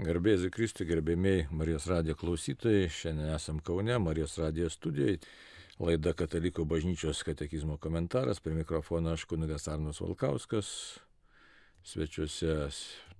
Garbėsiu 0.00 0.48
Kristui, 0.48 0.86
gerbėmiai 0.88 1.42
Marijos 1.52 1.84
radijo 1.90 2.14
klausytojai. 2.16 2.86
Šiandien 2.88 3.34
esam 3.34 3.58
Kaune, 3.60 3.98
Marijos 4.00 4.38
radijo 4.40 4.70
studijoje. 4.72 5.18
Laida 5.80 6.14
Katalikų 6.16 6.64
bažnyčios 6.68 7.20
katekizmo 7.24 7.76
komentaras. 7.76 8.40
Prie 8.40 8.54
mikrofono 8.56 9.12
aš 9.12 9.26
kunigas 9.28 9.68
Arnas 9.68 10.00
Valkauskas. 10.00 10.70
Svečiuose 11.84 12.70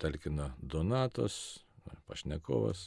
talkina 0.00 0.54
Donatas, 0.60 1.60
pašnekovas. 2.08 2.86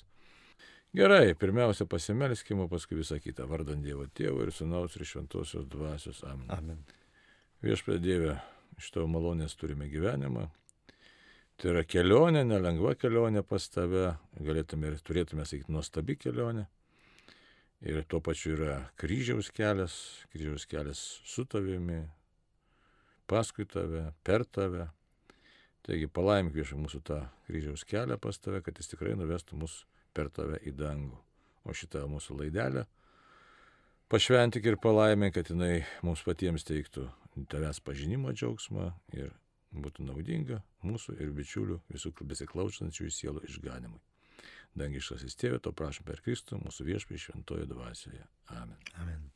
Gerai, 0.98 1.36
pirmiausia 1.38 1.86
pasimelskime, 1.86 2.66
paskui 2.74 2.98
visą 2.98 3.20
kitą. 3.22 3.46
Vardant 3.50 3.86
Dievo 3.86 4.10
Tėvo 4.10 4.42
ir 4.42 4.54
Sūnaus 4.58 4.98
ir 4.98 5.06
Šventosios 5.06 5.70
Dvasios. 5.70 6.26
Amen. 6.26 6.50
Amen. 6.54 6.82
Viešpė 7.62 8.02
Dieve, 8.02 8.40
iš 8.82 8.90
tavo 8.98 9.06
malonės 9.14 9.54
turime 9.54 9.86
gyvenimą. 9.94 10.50
Tai 11.62 11.72
yra 11.74 11.84
kelionė, 11.86 12.44
nelengva 12.48 12.96
kelionė 13.00 13.44
pas 13.48 13.66
tave, 13.72 14.14
galėtume 14.42 14.90
ir 14.90 14.98
turėtume 15.06 15.46
sakyti 15.48 15.74
nuostabi 15.74 16.18
kelionė. 16.20 16.66
Ir 17.84 18.04
tuo 18.08 18.22
pačiu 18.24 18.56
yra 18.56 18.78
kryžiaus 19.00 19.52
kelias, 19.54 19.96
kryžiaus 20.32 20.66
kelias 20.72 21.02
su 21.28 21.44
tavimi, 21.46 22.02
paskui 23.28 23.68
tave, 23.70 24.08
per 24.24 24.48
tave. 24.48 24.88
Taigi 25.84 26.08
palaimink 26.08 26.56
viešai 26.56 26.80
mūsų 26.80 27.04
tą 27.04 27.20
kryžiaus 27.50 27.84
kelią 27.88 28.18
pas 28.24 28.40
tave, 28.40 28.64
kad 28.64 28.80
jis 28.80 28.94
tikrai 28.94 29.18
nuvestų 29.20 29.60
mus 29.60 29.82
per 30.16 30.32
tave 30.32 30.62
į 30.64 30.76
dangų. 30.80 31.20
O 31.64 31.76
šitą 31.76 32.08
mūsų 32.12 32.40
laidelę 32.42 32.88
pašventik 34.14 34.66
ir 34.70 34.76
palaimink, 34.78 35.34
kad 35.34 35.48
jinai 35.50 35.84
mums 36.06 36.22
patiems 36.22 36.66
teiktų 36.68 37.08
tavęs 37.50 37.80
pažinimo 37.82 38.30
džiaugsmą 38.36 38.92
ir 39.18 39.32
būtų 39.74 40.06
naudinga 40.08 40.62
mūsų 40.86 41.18
ir 41.20 41.32
bičiulių 41.36 41.80
visų 41.94 42.14
besiklausančių 42.22 43.10
sielų 43.10 43.46
išganimui. 43.50 44.02
Dangiškasis 44.78 45.38
tėvė, 45.38 45.60
to 45.62 45.72
prašom 45.76 46.06
per 46.08 46.22
Kristų, 46.26 46.58
mūsų 46.64 46.88
viešpį 46.88 47.20
šventojo 47.28 47.70
dvasioje. 47.70 48.26
Amen. 48.58 48.78
Amen. 49.02 49.30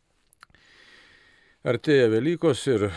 Artėja 1.68 2.08
Velykos 2.10 2.62
ir 2.72 2.88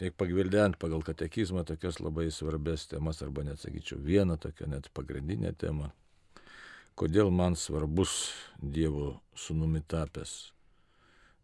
tiek 0.00 0.14
pagvildent 0.18 0.78
pagal 0.82 1.02
katekizmą 1.06 1.64
tokias 1.68 2.00
labai 2.00 2.28
svarbės 2.34 2.86
temas, 2.90 3.22
arba 3.22 3.44
net 3.46 3.60
sakyčiau 3.62 4.00
vieną 4.02 4.38
tokią 4.42 4.70
net 4.70 4.88
pagrindinę 4.96 5.52
temą. 5.58 5.90
Kodėl 6.98 7.30
man 7.30 7.54
svarbus 7.56 8.32
Dievo 8.58 9.20
sunumi 9.34 9.82
tapęs, 9.82 10.52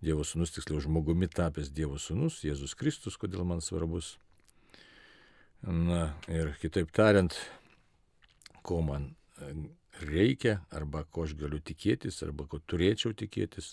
Dievo 0.03 0.25
sunus, 0.25 0.55
tiksliau 0.55 0.81
žmogumi 0.83 1.29
tapęs 1.31 1.71
Dievo 1.75 1.99
sunus, 1.99 2.43
Jėzus 2.47 2.75
Kristus, 2.79 3.17
kodėl 3.19 3.47
man 3.49 3.63
svarbus 3.65 4.17
Na 5.67 6.13
ir 6.31 6.53
kitaip 6.63 6.93
tariant, 6.95 7.35
ko 8.63 8.79
man 8.87 9.11
e, 9.43 9.51
reikia, 10.07 10.61
arba 10.71 11.03
ko 11.11 11.25
aš 11.27 11.35
galiu 11.39 11.59
tikėtis, 11.59 12.21
arba 12.23 12.47
ko 12.47 12.61
turėčiau 12.63 13.11
tikėtis, 13.19 13.73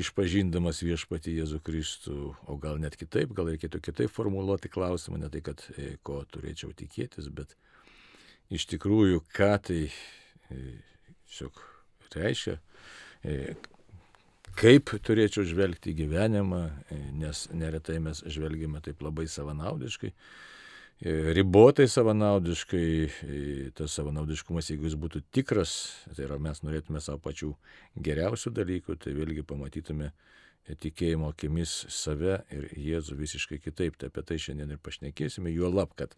išpažindamas 0.00 0.82
viešpati 0.82 1.36
Jėzų 1.36 1.60
Kristų, 1.66 2.16
o 2.50 2.58
gal 2.58 2.82
net 2.82 2.98
kitaip, 2.98 3.30
gal 3.36 3.52
reikėtų 3.52 3.82
kitaip 3.86 4.10
formuluoti 4.10 4.70
klausimą, 4.72 5.20
ne 5.22 5.30
tai, 5.30 5.44
kad 5.46 5.62
e, 5.76 5.94
ko 6.02 6.24
turėčiau 6.26 6.74
tikėtis, 6.74 7.30
bet 7.30 7.54
iš 8.50 8.66
tikrųjų, 8.74 9.22
ką 9.30 9.52
tai 9.70 9.82
e, 9.86 10.62
tiesiog 11.30 11.66
reiškia, 12.10 12.56
kaip 14.58 14.90
turėčiau 15.06 15.44
žvelgti 15.46 15.92
gyvenimą, 15.94 16.64
nes 17.14 17.44
neretai 17.54 18.00
mes 18.02 18.24
žvelgiame 18.26 18.80
taip 18.82 19.04
labai 19.06 19.28
savanaudiškai 19.30 20.10
ribotai 21.08 21.88
savanaudiškai, 21.88 22.88
e, 23.24 23.70
tas 23.76 23.94
savanaudiškumas, 23.96 24.68
jeigu 24.68 24.84
jis 24.84 24.98
būtų 25.00 25.22
tikras, 25.32 25.72
tai 26.12 26.26
yra 26.26 26.36
mes 26.42 26.60
norėtume 26.60 27.00
savo 27.00 27.22
pačių 27.24 27.54
geriausių 27.96 28.52
dalykų, 28.58 28.98
tai 29.00 29.14
vėlgi 29.16 29.44
pamatytume 29.48 30.10
tikėjimo 30.70 31.30
akimis 31.32 31.86
save 31.88 32.42
ir 32.52 32.68
Jėzų 32.76 33.16
visiškai 33.16 33.58
kitaip. 33.64 33.96
Tai 33.96 34.10
apie 34.12 34.26
tai 34.28 34.36
šiandien 34.38 34.76
ir 34.76 34.82
pašnekėsime, 34.84 35.50
juo 35.54 35.72
lab, 35.72 35.96
kad 35.96 36.12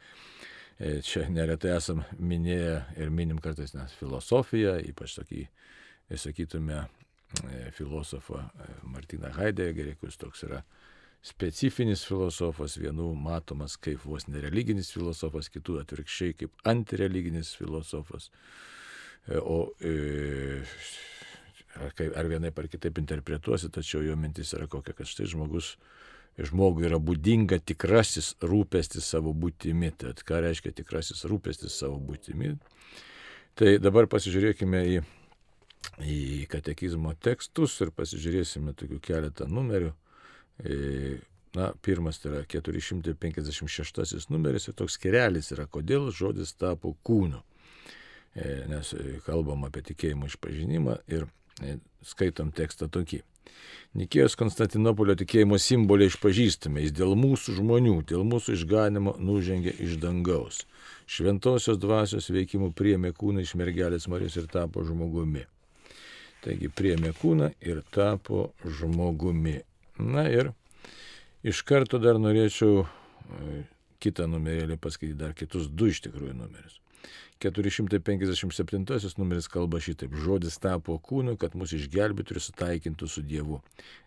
e, 0.78 0.98
čia 1.06 1.28
neretai 1.30 1.76
esam 1.76 2.02
minėję 2.18 2.80
ir 2.98 3.14
minim 3.14 3.38
kartais 3.38 3.76
nes 3.78 3.94
filosofiją, 4.00 4.80
ypač 4.90 5.14
tokį, 5.20 5.46
sakytume, 6.18 6.82
filosofą 7.72 8.42
Martiną 8.84 9.30
Heideggerį, 9.32 9.94
kuris 10.02 10.18
toks 10.20 10.42
yra 10.44 10.58
specifinis 11.22 12.02
filosofas, 12.06 12.74
vienų 12.82 13.12
matomas 13.14 13.76
kaip 13.80 14.02
vos 14.08 14.26
nereliginis 14.26 14.90
filosofas, 14.94 15.50
kitų 15.54 15.78
atvirkščiai 15.84 16.34
kaip 16.40 16.68
antireliginis 16.68 17.54
filosofas. 17.58 18.30
E, 19.30 19.38
o 19.38 19.70
e, 19.78 20.62
ar, 21.78 21.94
ar 22.18 22.30
vienaip 22.30 22.58
ar 22.58 22.68
kitaip 22.72 22.98
interpretuosi, 22.98 23.70
tačiau 23.70 24.02
jo 24.02 24.18
mintis 24.18 24.50
yra 24.58 24.66
kokia, 24.70 24.96
kad 24.98 25.06
štai 25.06 25.30
žmogus, 25.30 25.76
žmogui 26.42 26.88
yra 26.88 26.98
būdinga 26.98 27.60
tikrasis 27.70 28.34
rūpestis 28.42 29.06
savo 29.14 29.30
būtimi. 29.36 29.92
Tad 30.02 30.24
ką 30.26 30.42
reiškia 30.42 30.74
tikrasis 30.82 31.22
rūpestis 31.30 31.78
savo 31.78 32.02
būtimi? 32.02 32.56
Tai 33.54 33.76
dabar 33.78 34.08
pasižiūrėkime 34.10 34.84
į, 34.90 35.00
į 36.02 36.20
katekizmo 36.50 37.14
tekstus 37.22 37.78
ir 37.84 37.94
pasižiūrėsime 37.94 38.74
tokių 38.74 38.98
keletą 39.04 39.46
numerių. 39.46 39.92
E, 40.60 41.18
na, 41.56 41.72
pirmas 41.82 42.20
tai 42.20 42.32
yra 42.32 42.44
456 42.48 44.28
numeris 44.32 44.68
ir 44.68 44.76
toks 44.76 44.98
kerelis 45.00 45.52
yra, 45.54 45.66
kodėl 45.66 46.10
žodis 46.14 46.54
tapo 46.58 46.94
kūnu. 47.06 47.42
E, 48.34 48.62
nes 48.70 48.94
e, 48.96 49.18
kalbam 49.26 49.66
apie 49.68 49.84
tikėjimo 49.92 50.30
išpažinimą 50.30 51.02
ir 51.12 51.28
skaitom 52.06 52.52
tekstą 52.56 52.88
tokį. 52.92 53.20
Nikėjos 53.98 54.38
Konstantinopolio 54.40 55.12
tikėjimo 55.20 55.58
simboliai 55.60 56.08
išpažįstame, 56.08 56.80
jis 56.80 56.94
dėl 56.96 57.12
mūsų 57.18 57.58
žmonių, 57.58 57.98
dėl 58.08 58.22
mūsų 58.24 58.54
išganimo 58.56 59.18
nužengė 59.20 59.74
iš 59.84 59.98
dangaus. 60.00 60.62
Šventosios 61.04 61.80
dvasios 61.82 62.30
veikimų 62.32 62.70
priemė 62.78 63.12
kūną 63.18 63.44
iš 63.44 63.52
mergelės 63.60 64.08
Marijos 64.08 64.38
ir 64.40 64.48
tapo 64.52 64.86
žmogumi. 64.88 65.44
Taigi 66.42 66.72
priemė 66.72 67.12
kūną 67.20 67.52
ir 67.60 67.82
tapo 67.92 68.48
žmogumi. 68.64 69.60
Na 70.02 70.26
ir 70.30 70.52
iš 71.46 71.62
karto 71.66 72.00
dar 72.02 72.18
norėčiau 72.18 72.82
e, 72.82 73.62
kitą 74.02 74.26
numerėlį 74.30 74.78
paskaityti, 74.82 75.18
dar 75.18 75.34
kitus 75.38 75.68
du 75.70 75.90
iš 75.92 76.02
tikrųjų 76.06 76.34
numerius. 76.36 76.82
457 77.42 79.18
numeris 79.18 79.48
kalba 79.50 79.80
šitaip. 79.82 80.14
Žodis 80.14 80.58
tapo 80.62 80.94
kūnu, 81.02 81.34
kad 81.40 81.56
mus 81.58 81.72
išgelbėtų 81.74 82.36
ir 82.36 82.42
sutaikintų 82.44 83.08
su 83.10 83.24
Dievu. 83.26 83.58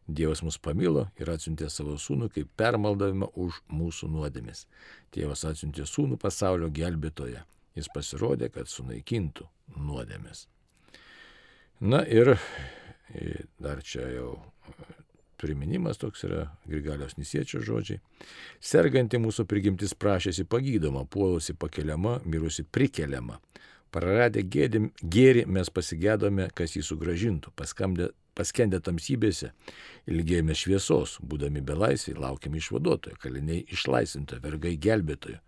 Dievas 0.08 0.44
mus 0.46 0.58
pamilo 0.58 1.10
ir 1.20 1.32
atsiuntė 1.34 1.68
savo 1.70 1.98
sūnų 2.00 2.30
kaip 2.32 2.52
permaldavimą 2.56 3.34
už 3.36 3.60
mūsų 3.68 4.12
nuodėmis. 4.16 4.66
Tėvas 5.12 5.44
atsiuntė 5.52 5.88
sūnų 5.90 6.20
pasaulio 6.22 6.72
gelbėtoje. 6.72 7.44
Jis 7.76 7.92
pasirodė, 7.92 8.48
kad 8.56 8.72
sunaikintų 8.72 9.50
nuodėmis. 9.76 10.48
Na 11.84 12.06
ir 12.08 12.38
dar 13.60 13.84
čia 13.84 14.08
jau 14.16 14.30
priminimas 15.46 16.02
toks 16.02 16.26
yra 16.26 16.48
Grigalios 16.66 17.16
Nisiečio 17.20 17.62
žodžiai. 17.62 18.02
Serganti 18.60 19.22
mūsų 19.22 19.46
prigimtis 19.50 19.94
prašėsi 19.94 20.48
pagydoma, 20.50 21.06
puolusi 21.06 21.54
pakeliama, 21.54 22.18
mirusi 22.26 22.66
prikeliama. 22.66 23.38
Praradę 23.94 24.42
gėrį 24.44 25.46
mes 25.48 25.70
pasigėdome, 25.72 26.50
kas 26.58 26.74
jį 26.76 26.82
sugražintų, 26.84 27.54
paskamdė, 27.56 28.10
paskendę 28.36 28.82
tamsybėse, 28.84 29.54
ilgėjome 30.12 30.58
šviesos, 30.58 31.20
būdami 31.24 31.64
belaisviai, 31.64 32.18
laukiame 32.20 32.60
išvaduotojo, 32.60 33.16
kaliniai 33.22 33.64
išlaisintojo, 33.72 34.44
vergai 34.44 34.76
gelbėtojo. 34.82 35.40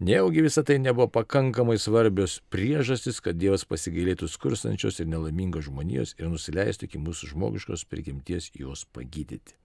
Nejaugi 0.00 0.42
visą 0.42 0.62
tai 0.64 0.78
nebuvo 0.80 1.10
pakankamai 1.12 1.76
svarbios 1.78 2.38
priežastis, 2.48 3.18
kad 3.20 3.36
Dievas 3.36 3.66
pasigailėtų 3.68 4.30
skurstančios 4.32 4.96
ir 5.02 5.10
nelaimingos 5.12 5.66
žmonijos 5.66 6.14
ir 6.16 6.30
nusileistų 6.32 6.88
iki 6.88 7.00
mūsų 7.04 7.34
žmogiškos 7.34 7.84
prigimties 7.84 8.48
juos 8.56 8.86
pagydyti. 8.96 9.58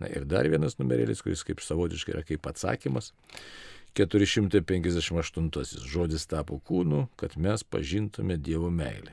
Na 0.00 0.08
ir 0.08 0.24
dar 0.24 0.48
vienas 0.48 0.78
numerėlis, 0.80 1.20
kuris 1.20 1.44
kaip 1.44 1.60
savotiškai 1.60 2.16
yra 2.16 2.24
kaip 2.24 2.48
atsakymas. 2.48 3.12
458 3.94 5.84
žodis 5.84 6.24
tapo 6.32 6.56
kūnu, 6.64 7.04
kad 7.20 7.36
mes 7.36 7.62
pažintume 7.62 8.40
Dievo 8.40 8.72
meilę. 8.72 9.12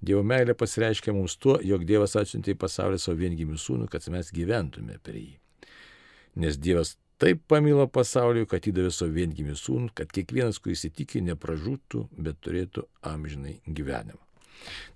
Dievo 0.00 0.24
meilė 0.24 0.56
pasireiškia 0.56 1.12
mums 1.12 1.36
tuo, 1.36 1.60
jog 1.60 1.84
Dievas 1.84 2.16
atsiuntė 2.16 2.56
į 2.56 2.62
pasaulį 2.64 3.04
savo 3.04 3.20
viengimių 3.20 3.60
sūnų, 3.60 3.92
kad 3.92 4.08
mes 4.08 4.32
gyventume 4.32 4.96
per 5.04 5.20
jį. 5.20 5.36
Nes 6.40 6.56
Dievas 6.56 6.96
Taip 7.22 7.46
pamilo 7.48 7.86
pasaulį, 7.88 8.44
kad 8.50 8.66
įdavė 8.68 8.90
savo 8.92 9.14
viengimį 9.16 9.56
sūnų, 9.56 9.94
kad 9.96 10.10
kiekvienas, 10.12 10.60
kuris 10.60 10.84
įtikė, 10.90 11.22
nepražūtų, 11.30 12.02
bet 12.20 12.42
turėtų 12.44 12.84
amžinai 13.08 13.56
gyvenimą. 13.64 14.20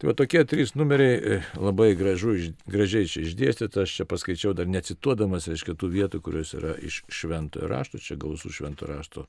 Tai 0.01 0.11
va 0.11 0.15
tokie 0.17 0.43
trys 0.49 0.75
numeriai 0.77 1.17
e, 1.17 1.39
labai 1.61 1.93
gražu, 1.97 2.35
gražiai 2.69 3.09
čia 3.09 3.25
išdėstyti, 3.25 3.83
aš 3.83 3.97
čia 4.01 4.07
paskaičiau 4.09 4.55
dar 4.57 4.69
necituodamas, 4.69 5.49
reiškia, 5.51 5.77
tų 5.81 5.91
vietų, 5.95 6.21
kurios 6.25 6.55
yra 6.57 6.75
iš 6.77 7.03
šventojo 7.13 7.69
rašto, 7.71 8.01
čia 8.03 8.17
gausų 8.21 8.53
šventojo 8.57 8.91
rašto 8.91 9.27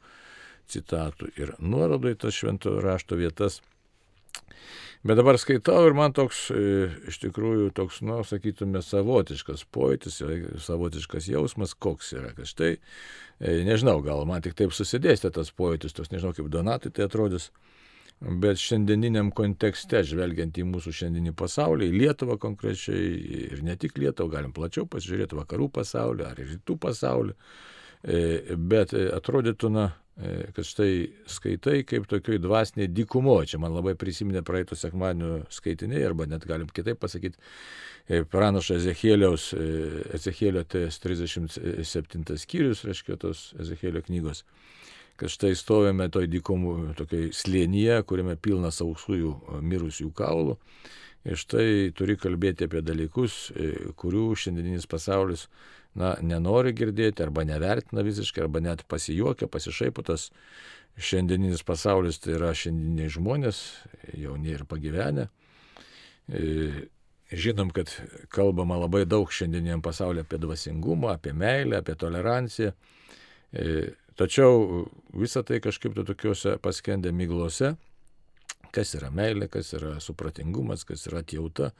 citatų 0.72 1.32
ir 1.40 1.54
nuorodų 1.60 2.16
į 2.16 2.20
tas 2.24 2.38
šventojo 2.38 2.84
rašto 2.84 3.20
vietas. 3.20 3.60
Bet 5.01 5.18
dabar 5.18 5.38
skaitau 5.42 5.88
ir 5.88 5.95
man 5.98 6.13
toks, 6.13 6.44
e, 6.53 6.86
iš 7.09 7.18
tikrųjų, 7.24 7.71
toks, 7.74 8.03
nu, 8.06 8.19
sakytume, 8.27 8.83
savotiškas 8.86 9.63
pojūtis, 9.74 10.19
savotiškas 10.62 11.30
jausmas, 11.31 11.74
koks 11.74 12.12
yra, 12.19 12.30
kad 12.38 12.50
štai, 12.50 12.75
e, 13.42 13.56
nežinau, 13.65 13.98
gal 14.06 14.21
man 14.30 14.45
tik 14.45 14.53
taip 14.59 14.75
susidėstė 14.77 15.31
tas 15.33 15.50
pojūtis, 15.57 15.95
tos 15.98 16.13
nežinau, 16.13 16.36
kaip 16.38 16.51
Donatai 16.53 16.94
tai 16.94 17.07
atrodys, 17.07 17.50
bet 18.21 18.62
šiandieniniam 18.62 19.31
kontekste, 19.33 20.03
žvelgiant 20.06 20.62
į 20.62 20.68
mūsų 20.69 20.94
šiandienį 21.00 21.33
pasaulį, 21.33 21.89
į 21.89 21.97
Lietuvą 22.04 22.38
konkrečiai, 22.44 23.09
ir 23.56 23.65
ne 23.65 23.74
tik 23.81 23.97
Lietuvą, 23.97 24.36
galim 24.36 24.54
plačiau 24.54 24.86
pasižiūrėti 24.86 25.39
vakarų 25.39 25.71
pasaulį 25.81 26.30
ar 26.30 26.38
rytų 26.44 26.77
pasaulį, 26.86 27.33
e, 28.06 28.21
bet 28.54 28.94
atrodytų, 28.94 29.74
na, 29.74 29.89
E, 29.89 30.00
kad 30.56 30.66
štai 30.68 31.10
skaitai 31.30 31.81
kaip 31.88 32.06
tokioj 32.10 32.40
dvasiniai 32.44 32.90
dykumoje. 32.92 33.54
Čia 33.54 33.62
man 33.63 33.74
labai 33.74 33.94
prisiminė 34.00 34.44
praeito 34.46 34.75
sekmadienio 34.78 35.46
skaitiniai, 35.54 36.04
arba 36.06 36.28
net 36.30 36.46
galim 36.48 36.69
kitaip 36.69 37.00
pasakyti, 37.02 37.40
e, 38.08 38.22
pranašo 38.28 38.78
Ezekėliaus, 38.78 39.52
e, 39.56 39.69
Ezekėlio 40.18 40.66
37 40.68 42.38
skyrius, 42.44 42.84
reiškia 42.88 43.18
tos 43.22 43.52
Ezekėlio 43.62 44.04
knygos, 44.06 44.44
kad 45.18 45.31
štai 45.31 45.56
stovime 45.58 46.10
toj 46.12 46.28
dykumų, 46.31 46.75
tokiai 47.00 47.31
slėnyje, 47.36 48.02
kuriame 48.10 48.36
pilna 48.38 48.74
sausųjų 48.75 49.62
mirusių 49.64 50.12
kaulų. 50.18 50.60
Ir 51.21 51.38
štai 51.38 51.91
turi 51.94 52.15
kalbėti 52.18 52.65
apie 52.65 52.81
dalykus, 52.81 53.51
kurių 54.01 54.31
šiandieninis 54.41 54.88
pasaulis 54.89 55.45
na, 55.97 56.15
nenori 56.23 56.73
girdėti 56.73 57.23
arba 57.23 57.44
nevertina 57.47 58.03
visiškai, 58.06 58.45
arba 58.45 58.62
net 58.63 58.85
pasijuokia, 58.89 59.50
pasišaipo 59.51 60.06
tas 60.07 60.29
šiandieninis 61.01 61.63
pasaulis, 61.68 62.19
tai 62.23 62.35
yra 62.38 62.51
šiandieniai 62.57 63.12
žmonės, 63.12 63.62
jauni 64.18 64.56
ir 64.56 64.65
pagyvenę. 64.69 65.27
E, 66.31 66.41
žinom, 67.31 67.71
kad 67.75 67.91
kalbama 68.33 68.79
labai 68.79 69.06
daug 69.09 69.31
šiandieniam 69.31 69.83
pasaulyje 69.83 70.25
apie 70.25 70.41
dvasingumą, 70.41 71.15
apie 71.15 71.33
meilę, 71.38 71.79
apie 71.79 71.95
toleranciją. 72.00 72.73
E, 73.51 73.94
tačiau 74.19 74.85
visa 75.15 75.44
tai 75.47 75.62
kažkaip 75.63 75.95
to 75.95 76.06
tokiuose 76.07 76.57
paskendė 76.63 77.13
myglose 77.15 77.75
kas 78.73 78.95
yra 78.97 79.12
meilė, 79.13 79.50
kas 79.51 79.73
yra 79.77 79.95
supratingumas, 80.03 80.85
kas 80.88 81.07
yra 81.09 81.21
atjauta. 81.25 81.71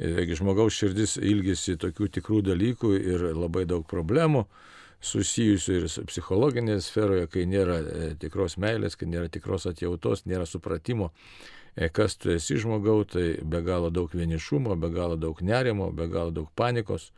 Jeigu 0.00 0.36
žmogaus 0.38 0.76
širdis 0.76 1.18
ilgisi 1.20 1.76
tokių 1.80 2.08
tikrų 2.18 2.42
dalykų 2.50 2.92
ir 2.98 3.26
labai 3.36 3.66
daug 3.68 3.84
problemų 3.88 4.46
susijusių 5.02 5.78
ir 5.80 5.88
su 5.90 6.04
psichologinėje 6.06 6.82
sferoje, 6.86 7.26
kai 7.30 7.42
nėra 7.50 7.78
e, 7.80 8.10
tikros 8.22 8.56
meilės, 8.62 8.96
kai 8.96 9.08
nėra 9.10 9.30
tikros 9.32 9.66
atjautos, 9.70 10.24
nėra 10.30 10.46
supratimo, 10.46 11.10
e, 11.74 11.88
kas 11.90 12.14
tu 12.22 12.30
esi 12.34 12.60
žmogau, 12.62 13.02
tai 13.08 13.34
be 13.42 13.62
galo 13.66 13.90
daug 13.90 14.14
vienišumo, 14.14 14.76
be 14.78 14.92
galo 14.94 15.18
daug 15.18 15.42
nerimo, 15.42 15.90
be 15.90 16.06
galo 16.10 16.30
daug 16.30 16.50
panikos. 16.54 17.10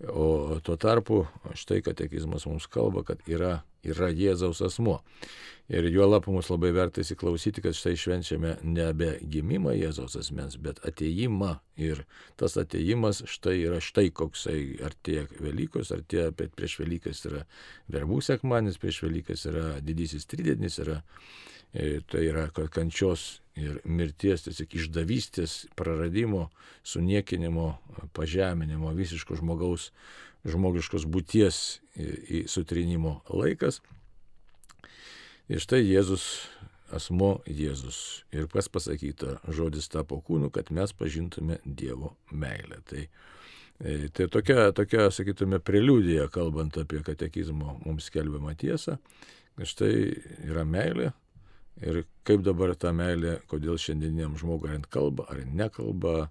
O 0.00 0.56
tuo 0.64 0.78
tarpu 0.80 1.26
štai 1.52 1.82
katekizmas 1.84 2.46
mums 2.48 2.64
kalba, 2.72 3.02
kad 3.04 3.20
yra, 3.28 3.58
yra 3.86 4.10
Jėzaus 4.12 4.60
asmo. 4.64 5.00
Ir 5.70 5.86
juolap 5.86 6.26
mums 6.26 6.48
labai 6.50 6.72
verta 6.74 6.98
įsiklausyti, 7.04 7.62
kad 7.62 7.76
štai 7.78 7.92
švenčiame 7.94 8.56
nebe 8.66 9.12
gimimą 9.30 9.76
Jėzaus 9.78 10.16
asmens, 10.18 10.56
bet 10.58 10.80
ateimą. 10.86 11.60
Ir 11.78 12.02
tas 12.40 12.56
ateimas 12.58 13.22
štai 13.30 13.54
yra 13.68 13.78
štai 13.78 14.08
koksai 14.10 14.80
artėja 14.84 15.28
Velykos, 15.38 15.92
artėja 15.94 16.32
prieš 16.34 16.80
Velykas 16.82 17.22
yra 17.30 17.44
verbų 17.92 18.18
sekmanis, 18.26 18.80
prieš 18.82 19.04
Velykas 19.06 19.46
yra 19.46 19.68
didysis 19.84 20.26
tridienis, 20.26 20.80
yra, 20.82 20.98
tai 21.72 22.24
yra 22.26 22.48
kančios 22.50 23.40
ir 23.58 23.78
mirties, 23.84 24.46
tiesiog 24.46 24.74
išdavystės, 24.74 25.54
praradimo, 25.78 26.48
suniekinimo, 26.86 27.68
pažeminimo, 28.16 28.90
visiško 28.96 29.38
žmogaus, 29.38 29.90
žmogiškos 30.48 31.06
būties 31.06 31.80
sutrinimo 32.50 33.20
laikas. 33.28 33.80
Ir 35.50 35.58
štai 35.62 35.82
Jėzus, 35.82 36.24
asmo 36.94 37.40
Jėzus. 37.46 38.22
Ir 38.34 38.48
kas 38.50 38.68
pasakyta, 38.70 39.38
žodis 39.50 39.88
tapo 39.90 40.20
kūnu, 40.22 40.50
kad 40.54 40.70
mes 40.74 40.92
pažintume 40.94 41.58
Dievo 41.64 42.14
meilę. 42.30 42.80
Tai, 42.86 43.06
e, 43.82 43.96
tai 44.14 44.28
tokia, 44.30 44.70
tokia, 44.76 45.08
sakytume, 45.14 45.58
preliudija, 45.58 46.28
kalbant 46.32 46.78
apie 46.78 47.02
katekizmo 47.06 47.80
mums 47.84 48.10
skelbiamą 48.10 48.54
tiesą, 48.58 48.98
štai 49.58 49.94
yra 50.46 50.66
meilė. 50.66 51.10
Ir 51.80 52.02
kaip 52.28 52.42
dabar 52.44 52.74
ta 52.76 52.92
meilė, 52.92 53.38
kodėl 53.48 53.78
šiandieniam 53.80 54.36
žmogui 54.40 54.68
ar 54.74 54.82
kalba, 54.92 55.24
ar 55.32 55.44
nekalba, 55.48 56.28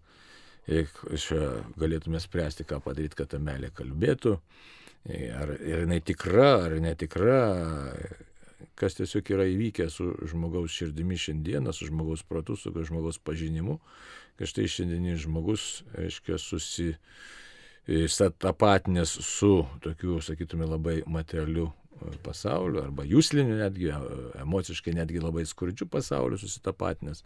galėtume 1.79 2.19
spręsti, 2.21 2.65
ką 2.69 2.77
padaryti, 2.85 3.17
kad 3.17 3.31
ta 3.33 3.39
meilė 3.41 3.71
kalbėtų, 3.73 4.35
ar 5.39 5.53
jinai 5.57 6.01
tikra, 6.05 6.49
ar 6.67 6.75
netikra, 6.83 7.39
kas 8.79 8.95
tiesiog 8.99 9.31
yra 9.33 9.45
įvykę 9.49 9.89
su 9.91 10.11
žmogaus 10.29 10.71
širdimi 10.75 11.17
šiandieną, 11.19 11.73
su 11.73 11.85
žmogaus 11.89 12.23
protu, 12.27 12.55
su 12.59 12.69
žmogaus 12.71 13.17
pažinimu, 13.23 13.79
kad 14.37 14.47
štai 14.51 14.67
šiandienis 14.71 15.19
žmogus, 15.25 15.83
aiškiai, 15.97 16.37
susitapatinęs 17.89 19.11
su 19.25 19.65
tokiu, 19.83 20.21
sakytume, 20.21 20.65
labai 20.69 20.97
materialiu 21.07 21.67
e, 21.67 21.73
pasauliu 22.23 22.83
arba 22.83 23.05
jūsliniu 23.07 23.57
netgi, 23.59 23.89
emociškai 24.41 24.93
netgi 24.97 25.21
labai 25.23 25.45
skurdžiu 25.49 25.87
pasauliu 25.91 26.39
susitapatinęs. 26.41 27.23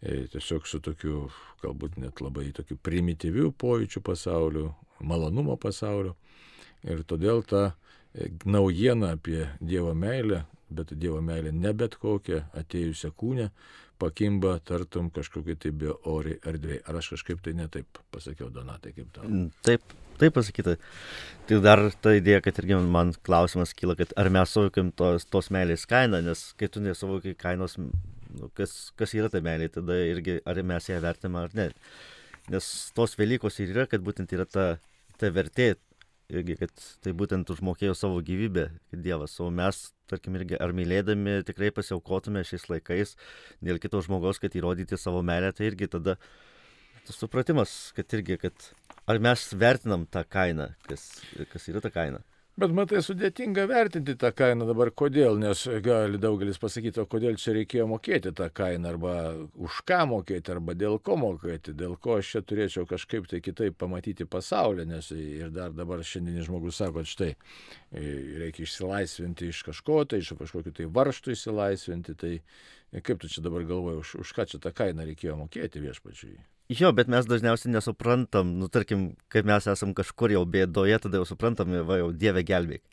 E, 0.00 0.24
tiesiog 0.32 0.68
su 0.68 0.80
tokiu, 0.80 1.26
galbūt 1.60 1.98
net 2.00 2.22
labai 2.24 2.48
tokiu 2.56 2.78
primityviu 2.80 3.52
pojūčiu 3.60 4.02
pasauliu, 4.04 4.70
malonumo 5.00 5.56
pasauliu. 5.60 6.14
Ir 6.88 7.02
todėl 7.04 7.42
ta 7.44 7.74
naujiena 8.44 9.14
apie 9.16 9.48
Dievo 9.60 9.94
meilę, 9.94 10.44
bet 10.70 10.94
Dievo 10.98 11.20
meilė 11.22 11.52
ne 11.54 11.72
bet 11.76 11.96
kokia 12.00 12.44
atėjusią 12.58 13.12
kūnę, 13.18 13.50
pakimba 14.00 14.58
tartum 14.64 15.10
kažkokia 15.14 15.56
tai 15.60 15.72
beori 15.76 16.38
erdvė. 16.46 16.80
Ar 16.88 17.00
aš 17.00 17.12
kažkaip 17.14 17.42
tai 17.44 17.54
netaip 17.58 18.00
pasakiau, 18.14 18.50
Donatai, 18.52 18.94
kaip 18.96 19.10
tau? 19.14 19.26
Mm, 19.28 19.50
taip, 19.66 19.94
taip 20.20 20.36
pasakyta. 20.36 20.76
Tai 21.48 21.58
dar 21.64 21.84
ta 22.02 22.14
idėja, 22.16 22.40
kad 22.44 22.62
irgi 22.62 22.78
man 22.86 23.12
klausimas 23.26 23.74
kyla, 23.76 23.98
kad 23.98 24.14
ar 24.20 24.30
mes 24.32 24.54
suvokiam 24.54 24.92
tos, 24.96 25.28
tos 25.28 25.50
meilės 25.54 25.86
kainą, 25.90 26.22
nes 26.26 26.46
kai 26.60 26.70
tu 26.72 26.82
nesuvokiai 26.84 27.36
kainos, 27.38 27.76
nu, 27.80 28.50
kas, 28.56 28.78
kas 28.98 29.14
yra 29.18 29.30
ta 29.32 29.42
meilė, 29.44 29.68
tada 29.74 30.00
irgi 30.08 30.40
ar 30.48 30.62
mes 30.72 30.88
ją 30.90 30.98
vertiname 31.04 31.44
ar 31.44 31.54
ne. 31.58 31.70
Nes 32.50 32.66
tos 32.96 33.14
Velykos 33.20 33.60
ir 33.60 33.74
yra, 33.74 33.86
kad 33.90 34.02
būtent 34.02 34.32
yra 34.34 34.48
ta, 34.48 34.66
ta 35.20 35.30
vertė, 35.34 35.74
irgi, 36.30 36.56
kad 36.60 36.84
tai 37.04 37.12
būtent 37.16 37.50
užmokėjo 37.52 37.94
savo 37.98 38.20
gyvybę 38.24 38.68
Dievas, 38.92 39.36
o 39.42 39.48
mes, 39.54 39.90
tarkim, 40.10 40.36
irgi 40.38 40.58
ar 40.60 40.74
mylėdami 40.76 41.40
tikrai 41.48 41.72
pasiaukotume 41.74 42.44
šiais 42.46 42.68
laikais 42.70 43.16
dėl 43.64 43.80
kito 43.82 44.00
žmogaus, 44.06 44.40
kad 44.42 44.54
įrodyti 44.56 44.98
savo 45.00 45.22
meilę, 45.26 45.52
tai 45.56 45.70
irgi 45.70 45.90
tada 45.90 46.16
tas 47.06 47.18
supratimas, 47.18 47.92
kad 47.96 48.16
irgi, 48.18 48.38
kad 48.40 48.70
ar 49.10 49.20
mes 49.22 49.48
vertinam 49.58 50.06
tą 50.06 50.24
kainą, 50.28 50.70
kas, 50.88 51.08
kas 51.52 51.70
yra 51.72 51.82
ta 51.82 51.92
kaina. 51.94 52.22
Bet 52.58 52.72
matai, 52.74 52.98
sudėtinga 53.04 53.62
vertinti 53.70 54.16
tą 54.18 54.32
kainą 54.36 54.66
dabar 54.68 54.90
kodėl, 54.92 55.38
nes 55.38 55.62
gali 55.84 56.18
daugelis 56.20 56.58
pasakyti, 56.60 56.98
o 57.00 57.06
kodėl 57.08 57.38
čia 57.40 57.54
reikėjo 57.56 57.86
mokėti 57.88 58.32
tą 58.36 58.48
kainą, 58.52 58.90
arba 58.90 59.14
už 59.54 59.78
ką 59.88 60.00
mokėti, 60.10 60.52
arba 60.56 60.74
dėl 60.74 60.98
ko 60.98 61.16
mokėti, 61.20 61.76
dėl 61.78 61.94
ko 62.02 62.18
aš 62.18 62.34
čia 62.34 62.42
turėčiau 62.42 62.84
kažkaip 62.90 63.30
tai 63.30 63.40
kitaip 63.46 63.78
pamatyti 63.80 64.26
pasaulį, 64.28 64.88
nes 64.90 65.12
ir 65.14 65.54
dar 65.54 65.72
dabar 65.78 66.02
šiandienis 66.04 66.50
žmogus 66.50 66.82
sako, 66.82 67.06
štai 67.06 67.32
reikia 67.94 68.66
išsilaisvinti 68.66 69.52
iš 69.54 69.64
kažko, 69.70 70.02
tai 70.10 70.20
iš 70.24 70.34
kažkokiu 70.42 70.74
tai 70.74 70.90
varštų 71.00 71.36
išsilaisvinti, 71.38 72.18
tai 72.18 72.36
kaip 72.98 73.22
tu 73.22 73.30
čia 73.30 73.46
dabar 73.46 73.64
galvoji, 73.64 74.02
už, 74.02 74.16
už 74.26 74.36
ką 74.36 74.50
čia 74.50 74.60
tą 74.60 74.74
kainą 74.74 75.06
reikėjo 75.08 75.38
mokėti 75.38 75.86
viešpačiui? 75.86 76.40
Jo, 76.70 76.92
bet 76.94 77.08
mes 77.10 77.26
dažniausiai 77.26 77.72
nesuprantam, 77.72 78.52
nu 78.60 78.68
tarkim, 78.70 79.08
kaip 79.34 79.46
mes 79.48 79.64
esam 79.72 79.90
kažkur 79.98 80.30
jau 80.30 80.44
bėdoje, 80.46 81.00
tada 81.02 81.18
jau 81.18 81.26
suprantam, 81.26 81.72
va 81.88 81.96
jau 81.98 82.12
Dieve 82.14 82.44
gelbėk. 82.46 82.84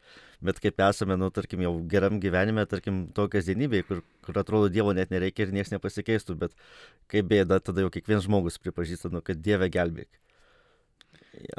Bet 0.41 0.57
kaip 0.63 0.81
esame, 0.81 1.13
nu 1.21 1.27
tarkim, 1.33 1.61
jau 1.61 1.75
geram 1.91 2.17
gyvenime, 2.23 2.65
tarkim, 2.71 3.03
to 3.13 3.27
kasdienybėje, 3.29 3.85
kur, 3.85 4.01
kur 4.25 4.39
atrodo 4.41 4.71
Dievo 4.73 4.95
net 4.97 5.13
nereikia 5.13 5.45
ir 5.45 5.53
niekas 5.53 5.75
nepasikeistų, 5.75 6.39
bet 6.41 6.57
kaip 7.13 7.29
bėda, 7.29 7.59
tada 7.61 7.85
jau 7.85 7.93
kiekvienas 7.93 8.25
žmogus 8.25 8.57
pripažįsta, 8.65 9.13
nu, 9.13 9.21
kad 9.21 9.45
Dieve 9.45 9.69
gelbėk. 9.69 10.09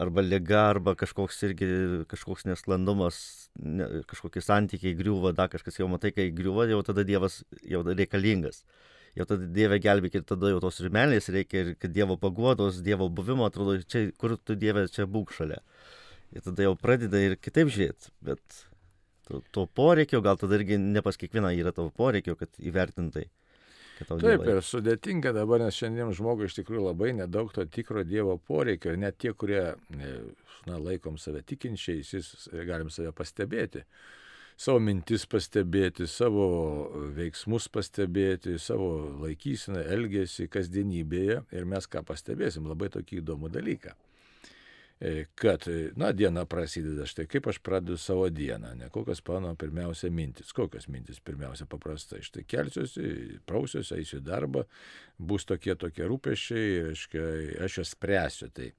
Arba 0.03 0.27
lyga, 0.27 0.65
arba 0.73 0.97
kažkoks 0.99 1.39
irgi 1.47 1.71
kažkoks 2.11 2.49
nesklandumas, 2.51 3.21
ne, 3.63 4.03
kažkokie 4.11 4.43
santykiai 4.43 4.99
griūva, 4.99 5.37
da 5.39 5.47
kažkas 5.53 5.79
jau 5.79 5.87
matai, 5.87 6.11
kai 6.19 6.33
griūva, 6.35 6.67
jau 6.67 6.83
tada 6.91 7.07
Dievas 7.07 7.45
jau 7.63 7.87
reikalingas 7.87 8.65
jau 9.17 9.27
tada 9.29 9.49
Dieve 9.55 9.79
gelbėk 9.83 10.19
ir 10.21 10.27
tada 10.29 10.53
jau 10.53 10.61
tos 10.63 10.81
ir 10.83 10.93
meilės 10.95 11.31
reikia, 11.33 11.65
ir 11.65 11.79
kad 11.81 11.95
Dievo 11.95 12.19
paguodos, 12.21 12.83
Dievo 12.85 13.09
buvimo, 13.09 13.47
atrodo, 13.49 13.79
čia, 13.83 14.09
kur 14.19 14.37
tu 14.37 14.57
Dieve 14.59 14.87
čia 14.93 15.09
būk 15.09 15.33
šalia. 15.37 15.63
Ir 16.35 16.45
tada 16.45 16.67
jau 16.67 16.75
pradeda 16.77 17.21
ir 17.25 17.39
kitaip 17.41 17.71
žiūrėti, 17.73 18.13
bet 18.25 18.43
to, 19.29 19.43
to 19.55 19.65
poreikio, 19.81 20.21
gal 20.25 20.37
tada 20.41 20.59
irgi 20.59 20.79
ne 20.81 21.03
pas 21.05 21.17
kiekvieną 21.17 21.55
yra 21.57 21.73
to 21.77 21.89
poreikio, 21.97 22.37
kad 22.37 22.53
įvertintai. 22.61 23.29
Taip, 23.99 24.45
ir 24.47 24.61
sudėtinga 24.63 25.33
dabar, 25.35 25.65
nes 25.65 25.75
šiandien 25.75 26.13
žmogui 26.15 26.47
iš 26.47 26.61
tikrųjų 26.61 26.85
labai 26.85 27.11
nedaug 27.19 27.51
to 27.55 27.65
tikro 27.67 28.05
Dievo 28.07 28.37
poreikio 28.39 28.93
ir 28.95 29.01
net 29.03 29.19
tie, 29.19 29.33
kurie 29.35 29.63
e, 29.75 30.13
na, 30.69 30.79
laikom 30.79 31.17
save 31.19 31.43
tikinčiais, 31.49 32.13
jis 32.15 32.29
galim 32.69 32.93
save 32.95 33.11
pastebėti 33.17 33.83
savo 34.59 34.81
mintis 34.83 35.27
pastebėti, 35.31 36.09
savo 36.11 36.49
veiksmus 37.17 37.69
pastebėti, 37.73 38.57
savo 38.63 38.91
laikysiną, 39.23 39.85
elgesį 39.95 40.49
kasdienybėje 40.51 41.43
ir 41.55 41.69
mes 41.69 41.87
ką 41.87 42.03
pastebėsim, 42.07 42.67
labai 42.71 42.91
tokį 42.95 43.23
įdomų 43.23 43.53
dalyką. 43.55 43.95
E, 45.01 45.29
kad, 45.39 45.63
na, 45.95 46.09
diena 46.11 46.43
prasideda 46.51 47.05
štai, 47.07 47.29
kaip 47.31 47.47
aš 47.53 47.61
pradedu 47.63 47.95
savo 48.03 48.25
dieną, 48.35 48.73
ne 48.81 48.89
kokios 48.91 49.23
mano 49.29 49.53
pirmiausia 49.55 50.11
mintis, 50.11 50.51
kokios 50.51 50.89
mintis 50.91 51.21
pirmiausia 51.23 51.69
paprastai, 51.71 52.19
štai 52.27 52.43
kelsiuosi, 52.43 53.39
prausiuosi, 53.47 53.95
eisiu 53.95 54.19
į 54.19 54.25
darbą, 54.27 54.65
bus 55.23 55.47
tokie 55.47 55.79
tokie 55.79 56.03
rūpešiai, 56.03 56.91
aiškia, 56.91 57.25
aš 57.69 57.79
juos 57.79 57.95
spręsiu. 57.95 58.51
Tai. 58.51 58.73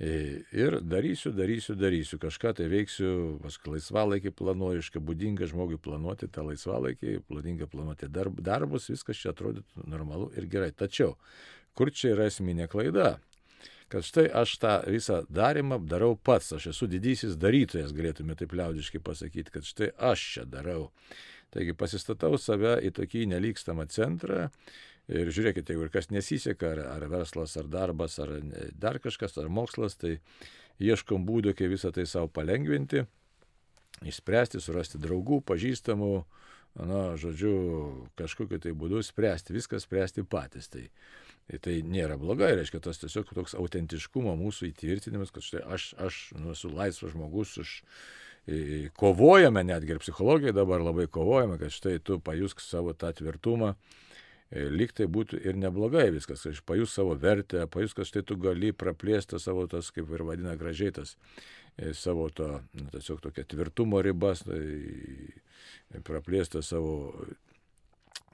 E, 0.00 0.42
ir 0.52 0.80
darysiu, 0.82 1.30
darysiu, 1.32 1.76
darysiu, 1.78 2.18
kažką 2.18 2.54
tai 2.58 2.66
veiksiu, 2.70 3.10
paskui 3.42 3.76
laisvalaikį 3.76 4.32
planuoju, 4.34 4.82
iškai 4.82 5.02
būdinga 5.02 5.46
žmogui 5.50 5.78
planuoti 5.78 6.26
tą 6.34 6.42
laisvalaikį, 6.48 7.20
būdinga 7.30 7.68
planuoti 7.70 8.10
darb, 8.10 8.40
darbus, 8.42 8.90
viskas 8.90 9.20
čia 9.22 9.30
atrodytų 9.30 9.86
normalu 9.86 10.32
ir 10.34 10.48
gerai. 10.50 10.72
Tačiau, 10.74 11.14
kur 11.78 11.94
čia 11.94 12.16
yra 12.16 12.26
esminė 12.32 12.66
klaida? 12.72 13.20
kad 13.88 14.02
štai 14.02 14.24
aš 14.34 14.56
tą 14.58 14.72
visą 14.90 15.20
darimą 15.30 15.78
darau 15.86 16.16
pats, 16.16 16.52
aš 16.56 16.72
esu 16.72 16.88
didysis 16.90 17.36
darytojas, 17.38 17.92
galėtume 17.94 18.34
taip 18.34 18.54
liaudiškai 18.56 18.98
pasakyti, 19.04 19.52
kad 19.54 19.68
štai 19.68 19.92
aš 20.10 20.24
čia 20.32 20.44
darau. 20.50 20.88
Taigi 21.54 21.76
pasistatau 21.78 22.34
save 22.40 22.74
į 22.82 22.90
tokį 22.96 23.28
nelygstamą 23.30 23.86
centrą 23.94 24.48
ir 25.08 25.32
žiūrėkite, 25.34 25.74
jeigu 25.74 25.86
ir 25.86 25.92
kas 25.94 26.10
nesiseka, 26.12 26.72
ar, 26.74 26.82
ar 26.94 27.08
verslas, 27.12 27.56
ar 27.60 27.68
darbas, 27.70 28.18
ar 28.22 28.36
dar 28.72 29.00
kažkas, 29.02 29.36
ar 29.40 29.50
mokslas, 29.52 29.98
tai 30.00 30.18
ieškom 30.82 31.26
būdų, 31.28 31.54
kaip 31.58 31.74
visą 31.74 31.92
tai 31.94 32.06
savo 32.10 32.30
palengvinti, 32.32 33.04
išspręsti, 34.04 34.62
surasti 34.62 35.00
draugų, 35.02 35.42
pažįstamų, 35.46 36.14
na, 36.88 37.02
žodžiu, 37.20 37.54
kažkokiu 38.18 38.58
tai 38.62 38.72
būdu 38.74 39.04
spręsti, 39.06 39.54
viską 39.54 39.78
spręsti 39.82 40.26
patys. 40.26 40.72
Tai 40.72 40.88
Ir 41.52 41.60
tai 41.60 41.74
nėra 41.84 42.16
blogai, 42.16 42.54
reiškia 42.56 42.80
tas 42.80 43.02
tiesiog 43.02 43.28
toks 43.36 43.52
autentiškumo 43.58 44.32
mūsų 44.40 44.70
įtvirtinimas, 44.70 45.32
kad 45.34 45.44
štai 45.44 45.60
aš, 45.76 45.90
aš 46.00 46.20
nu, 46.38 46.54
esu 46.54 46.70
laisvas 46.72 47.12
žmogus, 47.12 47.58
aš 47.60 47.72
kovojame, 48.96 49.64
netgi 49.64 49.92
ir 49.92 50.00
psichologijoje 50.00 50.56
dabar 50.56 50.80
labai 50.84 51.04
kovojame, 51.12 51.58
kad 51.60 51.72
štai 51.72 51.98
tu 52.04 52.16
pajusk 52.24 52.64
savo 52.64 52.94
tą 52.96 53.12
tvirtumą, 53.16 53.74
lyg 54.52 54.92
tai 54.96 55.06
būtų 55.10 55.40
ir 55.42 55.58
neblogai 55.58 56.08
viskas, 56.14 56.44
kad 56.44 56.60
pajus 56.66 56.94
savo 56.96 57.14
vertę, 57.18 57.64
pajus, 57.70 57.94
kad 57.96 58.08
štai 58.08 58.24
tu 58.26 58.36
gali 58.40 58.72
praplėsti 58.76 59.40
savo 59.42 59.66
tas, 59.70 59.90
kaip 59.94 60.10
ir 60.12 60.26
vadina 60.26 60.56
gražiai, 60.60 60.92
tas 60.94 61.16
savo 61.98 62.28
to, 62.30 62.60
nu, 62.78 62.86
tiesiog 62.92 63.22
tokia 63.24 63.46
tvirtumo 63.50 64.02
ribas, 64.04 64.44
tai 64.46 66.00
praplėsti 66.06 66.62
savo 66.62 67.26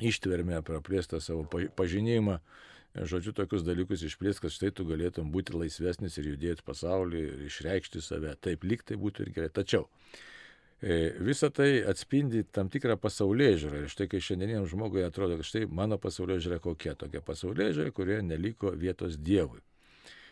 ištvermę, 0.01 0.61
praplėsti 0.67 1.23
savo 1.25 1.47
pažinimą 1.77 2.41
žodžiu, 2.95 3.33
tokius 3.37 3.63
dalykus 3.67 4.03
išplės, 4.07 4.41
kad 4.43 4.53
štai 4.53 4.73
tu 4.75 4.87
galėtum 4.89 5.31
būti 5.31 5.55
laisvesnis 5.55 6.19
ir 6.19 6.33
judėti 6.33 6.67
pasaulį 6.67 7.23
ir 7.23 7.45
išreikšti 7.47 8.03
save. 8.03 8.35
Taip, 8.43 8.67
lyg 8.67 8.83
tai 8.87 8.99
būtų 9.01 9.27
ir 9.27 9.33
gerai. 9.37 9.53
Tačiau 9.55 9.87
e, 9.87 9.91
Visą 10.81 11.51
tai 11.53 11.83
atspindi 11.85 12.41
tam 12.49 12.71
tikrą 12.73 12.97
pasaulyje 13.01 13.57
žiūrą. 13.65 13.81
Ir 13.85 13.91
štai 13.93 14.07
kai 14.09 14.21
šiandieniam 14.25 14.65
žmogui 14.69 15.03
atrodo, 15.05 15.37
kad 15.37 15.49
štai 15.49 15.67
mano 15.69 15.99
pasaulyje 16.01 16.47
žiūra 16.47 16.61
kokia 16.65 16.95
tokia 16.97 17.21
pasaulyje 17.25 17.75
žiūra, 17.77 17.93
kurioje 17.93 18.23
neliko 18.25 18.73
vietos 18.73 19.19
Dievui. 19.21 19.61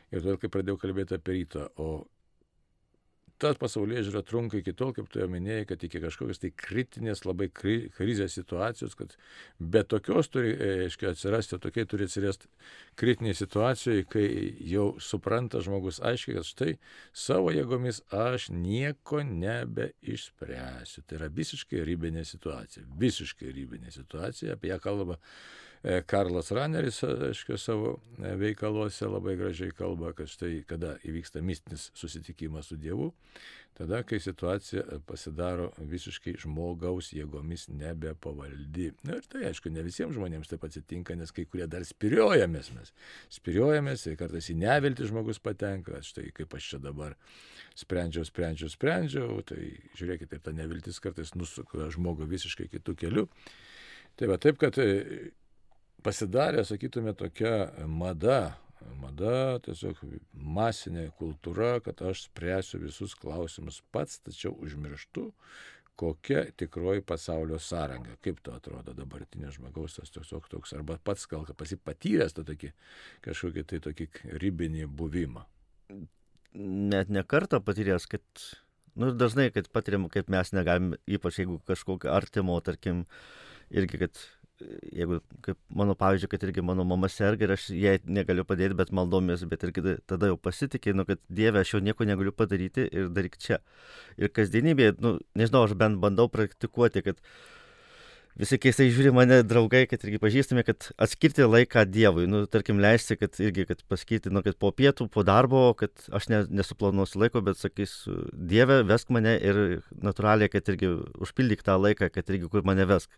Ir 0.09 0.23
todėl, 0.23 0.38
kai 0.40 0.49
pradėjau 0.49 0.81
kalbėti 0.81 1.19
apie 1.19 1.35
rytą, 1.37 1.67
o 1.76 2.07
ta 3.38 3.52
pasaulyje 3.59 4.04
žiūra 4.09 4.23
trunka 4.26 4.59
iki 4.59 4.75
tol, 4.76 4.92
kaip 4.97 5.09
tu 5.12 5.21
jau 5.23 5.28
minėjai, 5.30 5.66
kad 5.71 5.85
iki 5.87 6.00
kažkokios 6.02 6.40
tai 6.42 6.50
kritinės, 6.59 7.25
labai 7.26 7.49
kri, 7.54 7.76
krizės 7.95 8.35
situacijos, 8.38 8.97
kad 8.99 9.14
be 9.59 9.83
tokios 9.87 10.30
turi, 10.33 10.54
e, 10.54 10.73
aiškiai, 10.87 11.12
atsirasti, 11.14 11.61
tokiai 11.62 11.88
turi 11.88 12.09
atsirasti 12.09 12.50
kritinėje 12.99 13.38
situacijoje, 13.42 14.09
kai 14.11 14.26
jau 14.73 14.88
supranta 15.02 15.62
žmogus 15.64 16.02
aiškiai, 16.04 16.38
kad 16.40 16.50
štai 16.50 16.75
savo 17.26 17.54
jėgomis 17.54 18.02
aš 18.14 18.50
nieko 18.54 19.23
nebeišspręsiu. 19.28 21.07
Tai 21.07 21.23
yra 21.23 21.30
visiškai 21.33 21.87
ribinė 21.87 22.26
situacija. 22.28 22.85
Visiškai 22.99 23.54
ribinė 23.54 23.95
situacija, 23.95 24.59
apie 24.59 24.75
ją 24.75 24.83
kalba 24.83 25.18
E, 25.18 25.68
Karlas 25.82 26.50
Raneris, 26.50 27.04
aiškiai, 27.06 27.58
savo 27.58 27.92
e, 28.18 28.32
veikaluose 28.40 29.06
labai 29.06 29.37
gražiai 29.38 29.70
kalba, 29.70 30.11
kad 30.16 30.26
štai 30.30 30.64
kada 30.66 30.97
įvyksta 31.06 31.42
mistinis 31.44 31.92
susitikimas 31.94 32.73
su 32.73 32.76
Dievu, 32.82 33.12
tada, 33.78 34.00
kai 34.02 34.18
situacija 34.18 34.82
e, 34.82 34.99
pasidaro 35.06 35.68
visiškai 35.78 36.35
žmogaus 36.42 37.12
jėgomis 37.14 37.68
nebepavaldi. 37.70 38.90
Na 39.06 39.20
ir 39.20 39.30
tai 39.30 39.44
aišku, 39.52 39.70
ne 39.70 39.87
visiems 39.87 40.18
žmonėms 40.18 40.50
taip 40.50 40.66
atsitinka, 40.66 41.14
nes 41.14 41.30
kai 41.35 41.47
kurie 41.47 41.70
dar 41.70 41.87
spiriojamės 41.87 42.73
mes. 42.75 42.92
Spiriojamės 43.38 44.08
ir 44.11 44.18
kartais 44.18 44.50
į 44.50 44.58
nevilti 44.58 45.06
žmogus 45.06 45.38
patenka, 45.38 46.02
štai 46.02 46.32
kaip 46.35 46.58
aš 46.58 46.75
čia 46.75 46.82
dabar 46.82 47.14
sprendžiau, 47.78 48.26
sprendžiau, 48.26 48.75
sprendžiau, 48.75 49.40
tai 49.47 49.70
žiūrėkite, 49.94 50.42
ta 50.42 50.50
neviltis 50.50 50.99
kartais 50.99 51.37
nusuka 51.38 51.87
žmogų 51.94 52.26
visiškai 52.35 52.66
kitų 52.75 52.99
kelių. 52.99 53.28
Tai 54.18 54.26
va 54.26 54.42
taip, 54.42 54.58
kad 54.58 54.75
pasidarė, 56.05 56.64
sakytume, 56.67 57.14
tokia 57.19 57.71
mada, 57.87 58.59
mada, 59.00 59.59
tiesiog 59.64 60.00
masinė 60.33 61.09
kultūra, 61.19 61.78
kad 61.85 62.02
aš 62.07 62.28
spręsiu 62.28 62.83
visus 62.83 63.17
klausimus 63.19 63.81
pats, 63.93 64.21
tačiau 64.25 64.55
užmirštu, 64.64 65.28
kokia 65.99 66.45
tikroji 66.57 67.02
pasaulio 67.02 67.59
sąranga, 67.59 68.14
kaip 68.23 68.38
to 68.47 68.55
atrodo 68.55 68.95
dabartinė 68.95 69.50
žmogaus 69.55 69.99
tas 69.99 70.12
tiesiog 70.14 70.47
toks, 70.52 70.76
arba 70.78 70.99
pats 71.02 71.26
gal 71.31 71.47
pasipatyręs 71.59 72.37
tą 72.37 72.47
tokį 72.47 72.71
kažkokį 73.26 73.67
tai 73.73 73.83
tokį 73.88 74.09
ribinį 74.45 74.87
buvimą. 75.00 75.43
Net 76.55 77.11
ne 77.11 77.23
kartą 77.26 77.59
patyręs, 77.62 78.07
kad, 78.11 78.25
nu, 78.99 79.11
dažnai, 79.11 79.50
kad 79.55 79.69
patiriam, 79.75 80.07
kaip 80.12 80.31
mes 80.33 80.55
negalim, 80.55 80.95
ypač 81.11 81.43
jeigu 81.43 81.59
kažkokio 81.67 82.14
artimo, 82.14 82.57
tarkim, 82.64 83.05
irgi, 83.75 84.00
kad 84.07 84.23
jeigu, 84.61 85.21
kaip 85.45 85.59
mano 85.81 85.95
pavyzdžiui, 85.99 86.31
kad 86.33 86.47
irgi 86.47 86.65
mano 86.65 86.85
mama 86.88 87.11
serga 87.12 87.47
ir 87.47 87.55
aš 87.55 87.69
jai 87.75 87.97
negaliu 88.05 88.45
padėti, 88.49 88.77
bet 88.79 88.91
maldomis, 88.95 89.45
bet 89.50 89.67
irgi 89.69 89.99
tada 90.09 90.33
jau 90.33 90.38
pasitikėjau, 90.41 90.99
nu, 91.00 91.07
kad 91.09 91.23
Dieve, 91.29 91.62
aš 91.62 91.77
jau 91.77 91.83
nieko 91.85 92.07
negaliu 92.09 92.35
padaryti 92.35 92.88
ir 92.88 93.12
daryk 93.15 93.38
čia. 93.43 93.61
Ir 94.19 94.33
kasdienybėje, 94.35 94.99
nu, 95.05 95.19
nežinau, 95.38 95.67
aš 95.69 95.77
bent 95.79 96.00
bandau 96.03 96.29
praktikuoti, 96.33 97.05
kad 97.07 97.23
visi 98.38 98.59
keistai 98.62 98.88
žiūri 98.95 99.12
mane 99.15 99.41
draugai, 99.47 99.85
kad 99.91 100.05
irgi 100.07 100.21
pažįstame, 100.23 100.62
kad 100.67 100.91
atskirti 101.00 101.47
laiką 101.47 101.87
Dievui, 101.91 102.29
nu, 102.31 102.45
tarkim, 102.50 102.83
leisti, 102.83 103.19
kad 103.19 103.38
irgi, 103.43 103.67
kad 103.71 103.83
pasakyti, 103.91 104.33
nu, 104.35 104.45
kad 104.47 104.59
po 104.61 104.71
pietų, 104.75 105.09
po 105.15 105.25
darbo, 105.27 105.69
kad 105.79 105.95
aš 106.15 106.31
ne, 106.33 106.45
nesuplanuosiu 106.61 107.25
laiko, 107.25 107.43
bet 107.47 107.61
sakys, 107.62 108.00
Dieve, 108.33 108.83
vesk 108.88 109.11
mane 109.15 109.38
ir 109.38 109.65
natūraliai, 109.95 110.50
kad 110.53 110.71
irgi 110.75 110.95
užpildyk 111.19 111.67
tą 111.67 111.79
laiką, 111.83 112.12
kad 112.15 112.31
irgi 112.35 112.50
kur 112.53 112.67
mane 112.67 112.87
vesk 112.91 113.11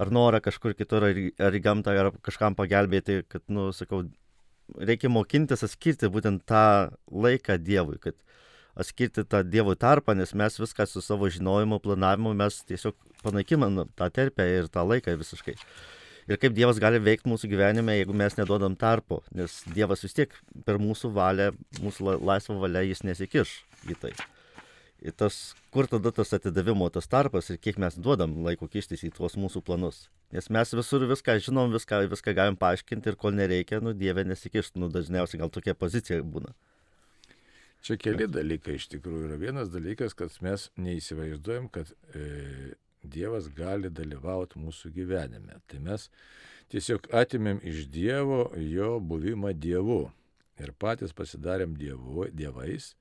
ar 0.00 0.10
norą 0.14 0.40
kažkur 0.44 0.74
kitur, 0.78 1.06
ar, 1.08 1.22
ar 1.46 1.56
į 1.56 1.62
gamtą, 1.64 1.94
ar 2.00 2.10
kažkam 2.24 2.56
pagelbėti, 2.58 3.22
kad, 3.30 3.44
nu, 3.52 3.70
sakau, 3.76 4.04
reikia 4.74 5.10
mokintis 5.12 5.64
atskirti 5.66 6.10
būtent 6.12 6.44
tą 6.48 6.92
laiką 7.10 7.58
Dievui, 7.62 7.98
kad 8.02 8.16
atskirti 8.80 9.26
tą 9.28 9.44
Dievui 9.46 9.76
tarpą, 9.78 10.16
nes 10.18 10.34
mes 10.34 10.58
viską 10.60 10.86
su 10.90 11.02
savo 11.04 11.30
žinojimu, 11.30 11.80
planavimu, 11.84 12.34
mes 12.38 12.62
tiesiog 12.68 12.96
panaikinam 13.24 13.84
tą 13.96 14.10
terpę 14.10 14.48
ir 14.58 14.70
tą 14.72 14.86
laiką 14.88 15.16
visiškai. 15.20 15.56
Ir 16.24 16.40
kaip 16.40 16.54
Dievas 16.56 16.80
gali 16.80 16.98
veikti 17.04 17.28
mūsų 17.28 17.50
gyvenime, 17.52 17.98
jeigu 17.98 18.16
mes 18.16 18.38
neduodam 18.38 18.78
tarpo, 18.80 19.20
nes 19.36 19.60
Dievas 19.76 20.06
vis 20.06 20.16
tiek 20.16 20.32
per 20.64 20.80
mūsų 20.80 21.12
valią, 21.12 21.50
mūsų 21.84 22.16
laisvą 22.24 22.62
valią 22.64 22.86
jis 22.88 23.04
nesikiš 23.04 23.58
į 23.92 23.98
tai 24.00 24.14
ir 25.04 25.12
tas, 25.12 25.54
kur 25.74 25.86
tada 25.90 26.10
tas 26.14 26.32
atidavimo 26.36 26.88
tas 26.92 27.06
tarpas 27.10 27.50
ir 27.52 27.58
kiek 27.60 27.78
mes 27.82 27.96
duodam 28.00 28.36
laiko 28.46 28.68
kištis 28.70 29.04
į 29.08 29.12
tuos 29.18 29.36
mūsų 29.40 29.62
planus. 29.66 30.06
Nes 30.34 30.48
mes 30.56 30.74
visur 30.74 31.04
viską 31.10 31.36
žinom, 31.44 31.74
viską, 31.76 32.00
viską 32.10 32.34
galim 32.36 32.56
paaiškinti 32.60 33.12
ir 33.12 33.18
kol 33.20 33.36
nereikia, 33.36 33.82
nu 33.84 33.92
Dieve 33.94 34.24
nesikišti, 34.26 34.80
nu 34.80 34.88
dažniausiai 34.92 35.42
gal 35.44 35.52
tokia 35.52 35.76
pozicija 35.78 36.22
būna. 36.24 36.54
Čia 37.84 37.98
keli 38.00 38.26
dalykai 38.32 38.78
iš 38.78 38.88
tikrųjų 38.94 39.28
yra. 39.28 39.36
Vienas 39.36 39.68
dalykas, 39.68 40.16
kad 40.16 40.32
mes 40.40 40.70
neįsivaizduojam, 40.80 41.68
kad 41.68 41.92
e, 42.16 42.72
Dievas 43.04 43.50
gali 43.52 43.90
dalyvauti 43.92 44.56
mūsų 44.56 44.88
gyvenime. 44.94 45.58
Tai 45.68 45.82
mes 45.84 46.08
tiesiog 46.72 47.10
atimėm 47.12 47.60
iš 47.60 47.84
Dievo 47.92 48.46
jo 48.56 48.94
buvimą 49.04 49.52
Dievu 49.52 50.06
ir 50.62 50.72
patys 50.78 51.12
pasidarėm 51.12 51.74
dievu, 51.76 52.28
dievais 52.32 52.94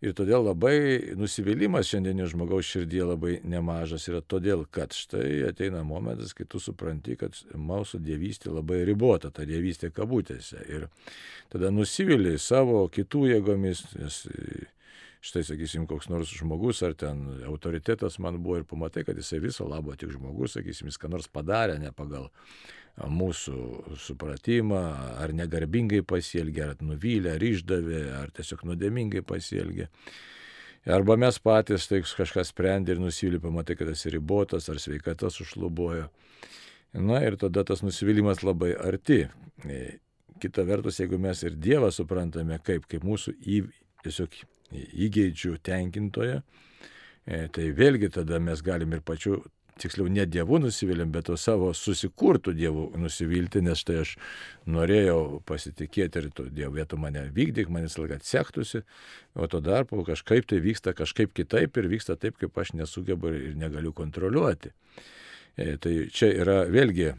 Ir 0.00 0.14
todėl 0.16 0.46
labai 0.46 1.12
nusivylimas 1.20 1.90
šiandienio 1.90 2.24
žmogaus 2.30 2.64
širdie 2.64 3.02
labai 3.04 3.34
nemažas 3.44 4.06
yra 4.08 4.22
todėl, 4.24 4.64
kad 4.72 4.96
štai 4.96 5.42
ateina 5.50 5.82
momentas, 5.84 6.32
kai 6.36 6.46
tu 6.48 6.60
supranti, 6.62 7.18
kad 7.20 7.36
mūsų 7.52 8.00
dievystė 8.06 8.48
labai 8.54 8.80
ribota, 8.88 9.28
ta 9.28 9.44
dievystė 9.44 9.92
kabutėse. 9.92 10.64
Ir 10.72 10.88
tada 11.52 11.68
nusivili 11.74 12.38
savo 12.40 12.86
kitų 12.88 13.26
jėgomis, 13.34 13.84
nes 14.00 14.22
štai, 15.20 15.44
sakysim, 15.44 15.84
koks 15.88 16.08
nors 16.08 16.32
žmogus 16.32 16.80
ar 16.86 16.96
ten 16.96 17.26
autoritetas 17.50 18.16
man 18.24 18.40
buvo 18.40 18.62
ir 18.62 18.68
pamatai, 18.68 19.04
kad 19.04 19.20
jisai 19.20 19.42
viso 19.44 19.68
labo 19.68 19.92
tik 20.00 20.14
žmogus, 20.16 20.56
sakysim, 20.56 20.88
jis 20.88 21.00
ką 21.00 21.12
nors 21.12 21.28
padarė 21.28 21.76
ne 21.82 21.92
pagal 21.92 22.30
mūsų 22.98 23.96
supratimą, 24.00 24.80
ar 25.22 25.32
negarbingai 25.36 26.02
pasielgė, 26.06 26.66
ar 26.66 26.82
nuvylė, 26.84 27.36
ar 27.36 27.44
išdavė, 27.44 28.02
ar 28.18 28.34
tiesiog 28.36 28.66
nuodėmingai 28.68 29.22
pasielgė. 29.26 29.88
Arba 30.88 31.16
mes 31.20 31.36
patys 31.44 31.86
tai 31.90 32.00
kažką 32.04 32.44
sprendė 32.48 32.94
ir 32.94 33.02
nusivylė, 33.02 33.40
pamatai, 33.42 33.76
kad 33.76 33.90
esi 33.92 34.12
ribotas, 34.14 34.68
ar 34.72 34.80
sveikata 34.80 35.28
sušlubojo. 35.32 36.08
Na 36.96 37.20
ir 37.22 37.36
tada 37.38 37.64
tas 37.64 37.84
nusivylimas 37.84 38.40
labai 38.42 38.72
arti. 38.74 39.26
Kita 40.40 40.64
vertus, 40.64 40.98
jeigu 41.02 41.20
mes 41.20 41.42
ir 41.44 41.58
Dievą 41.60 41.90
suprantame 41.92 42.56
kaip, 42.64 42.88
kaip 42.88 43.04
mūsų 43.04 43.36
į, 43.44 43.60
tiesiog 44.06 44.34
įgeidžių 44.72 45.58
tenkintoje, 45.66 46.40
e, 46.40 47.40
tai 47.52 47.68
vėlgi 47.76 48.08
tada 48.14 48.40
mes 48.40 48.62
galim 48.64 48.96
ir 48.96 49.04
pačiu, 49.04 49.42
tiksliau 49.80 50.10
ne 50.12 50.26
Dievu 50.28 50.60
nusivylim, 50.62 51.10
bet 51.14 51.30
o 51.32 51.36
savo 51.40 51.70
susikurtų 51.76 52.54
Dievu 52.56 52.86
nusivilti, 53.00 53.62
nes 53.64 53.84
tai 53.86 54.00
aš 54.02 54.16
norėjau 54.70 55.40
pasitikėti 55.48 56.22
ir 56.22 56.28
to 56.36 56.48
Dievo 56.50 56.74
vietų 56.76 57.00
mane 57.00 57.24
vykdyk, 57.36 57.72
man 57.72 57.88
visą 57.88 58.04
laiką 58.04 58.20
atsektųsi, 58.20 58.84
o 59.34 59.48
to 59.50 59.62
dar 59.64 59.88
po 59.88 60.04
kažkaip 60.06 60.48
tai 60.50 60.60
vyksta 60.64 60.94
kažkaip 60.96 61.34
kitaip 61.36 61.80
ir 61.80 61.90
vyksta 61.90 62.18
taip, 62.20 62.38
kaip 62.40 62.60
aš 62.60 62.74
nesugebu 62.78 63.34
ir 63.34 63.58
negaliu 63.60 63.94
kontroliuoti. 63.96 64.74
E, 65.56 65.74
tai 65.82 65.96
čia 66.14 66.30
yra 66.44 66.62
vėlgi 66.70 67.12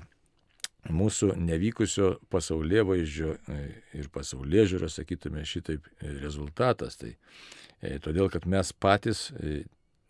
mūsų 0.90 1.36
nevykusio 1.38 2.16
pasaulio 2.32 2.86
vaizdžio 2.90 3.36
e, 3.36 3.60
ir 4.00 4.10
pasaulio 4.14 4.66
žiūro, 4.70 4.90
sakytume, 4.90 5.44
šitaip 5.46 5.86
e, 5.86 6.14
rezultatas. 6.22 6.98
Tai 6.98 7.12
e, 7.14 7.98
todėl, 8.02 8.30
kad 8.34 8.48
mes 8.50 8.74
patys 8.74 9.30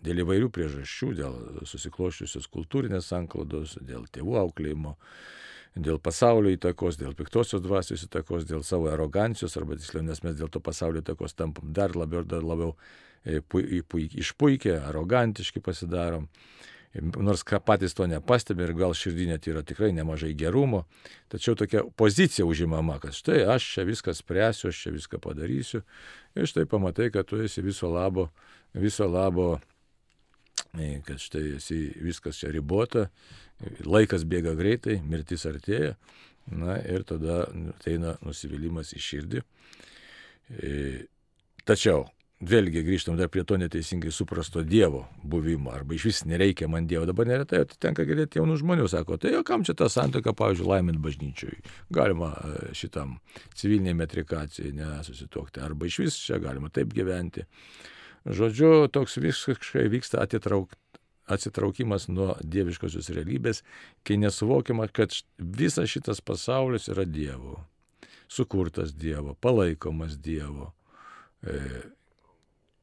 dėl 0.05 0.23
įvairių 0.23 0.49
priežasčių, 0.53 1.11
dėl 1.19 1.37
susikloščiusios 1.69 2.49
kultūrinės 2.51 3.11
sanklodos, 3.11 3.77
dėl 3.85 4.07
tėvų 4.13 4.39
auklėjimo, 4.41 4.95
dėl 5.75 6.01
pasaulio 6.03 6.51
įtakos, 6.55 6.97
dėl 6.99 7.13
piktosios 7.17 7.63
dvasios 7.63 8.03
įtakos, 8.07 8.47
dėl 8.49 8.65
savo 8.67 8.89
arogancijos, 8.91 9.55
arba 9.59 9.77
tiksliau, 9.79 10.03
nes 10.07 10.23
mes 10.25 10.35
dėl 10.39 10.51
to 10.51 10.59
pasaulio 10.63 11.03
įtakos 11.03 11.37
tampam 11.37 11.71
dar 11.73 11.95
labiau 11.95 12.25
ir 12.25 12.27
dar 12.33 12.43
labiau 12.43 12.75
išpuikę, 13.23 14.81
arogantiški 14.89 15.61
pasidarom. 15.63 16.27
Nors 16.91 17.45
ką 17.47 17.61
patys 17.63 17.93
to 17.95 18.03
nepastebi 18.09 18.65
ir 18.65 18.73
gal 18.75 18.91
širdį 18.97 19.29
net 19.29 19.45
yra 19.47 19.61
tikrai 19.63 19.93
nemažai 19.95 20.33
gerumo, 20.35 20.81
tačiau 21.31 21.55
tokia 21.55 21.85
pozicija 21.95 22.43
užimama, 22.43 22.97
kad 22.99 23.15
štai 23.15 23.45
aš 23.53 23.69
čia 23.77 23.85
viską 23.87 24.11
spręsiu, 24.17 24.67
aš 24.73 24.81
čia 24.83 24.91
viską 24.97 25.21
padarysiu. 25.23 25.85
Ir 26.35 26.49
štai 26.51 26.65
pamatai, 26.67 27.07
kad 27.13 27.29
tu 27.29 27.39
esi 27.39 27.63
viso 27.63 27.87
labo, 27.87 28.27
viso 28.75 29.07
labo, 29.07 29.53
e, 29.55 29.70
kad 31.05 31.19
štai 31.19 31.57
esi 31.57 31.79
viskas 31.99 32.39
čia 32.39 32.51
ribota, 32.53 33.09
laikas 33.85 34.23
bėga 34.27 34.55
greitai, 34.57 35.01
mirtis 35.03 35.45
artėja, 35.49 35.95
na 36.51 36.77
ir 36.79 37.03
tada 37.07 37.43
ateina 37.75 38.15
nusivylimas 38.25 38.95
į 38.95 39.03
širdį. 39.05 39.43
E, 40.51 40.71
tačiau 41.67 42.07
vėlgi 42.41 42.81
grįžtam 42.85 43.17
dar 43.19 43.29
prie 43.29 43.43
to 43.45 43.57
neteisingai 43.61 44.11
suprasto 44.13 44.63
Dievo 44.65 45.03
buvimo, 45.21 45.69
arba 45.75 45.93
iš 45.93 46.07
vis 46.09 46.23
nereikia 46.25 46.69
man 46.71 46.87
Dievo. 46.89 47.05
Dabar 47.09 47.29
neretai 47.29 47.61
tenka 47.77 48.05
girdėti 48.07 48.41
jaunų 48.41 48.57
žmonių, 48.63 48.87
sako, 48.89 49.19
tai 49.21 49.35
jo 49.35 49.43
kam 49.47 49.65
čia 49.67 49.75
tą 49.77 49.91
santoką, 49.91 50.33
pavyzdžiui, 50.39 50.69
laimint 50.71 51.01
bažnyčiui. 51.03 51.61
Galima 51.93 52.33
e, 52.33 52.73
šitam 52.77 53.19
civiliniai 53.53 53.95
metrikacijai 54.01 54.73
nesusitokti, 54.79 55.61
arba 55.61 55.87
iš 55.87 56.01
vis 56.05 56.21
čia 56.25 56.41
galima 56.41 56.73
taip 56.73 56.95
gyventi. 56.95 57.45
Žodžiu, 58.25 58.87
toks 58.93 59.17
visiškai 59.17 59.87
vyksta 59.89 60.21
atitrauk, 60.21 60.75
atsitraukimas 61.31 62.07
nuo 62.11 62.35
dieviškosios 62.43 63.09
realybės, 63.15 63.63
kai 64.05 64.19
nesuvokiama, 64.21 64.87
kad 64.93 65.15
visas 65.37 65.89
šitas 65.89 66.21
pasaulis 66.21 66.89
yra 66.91 67.07
Dievo, 67.07 67.63
sukurtas 68.29 68.93
Dievo, 68.93 69.33
palaikomas 69.41 70.19
Dievo. 70.21 70.73
E, 71.41 71.57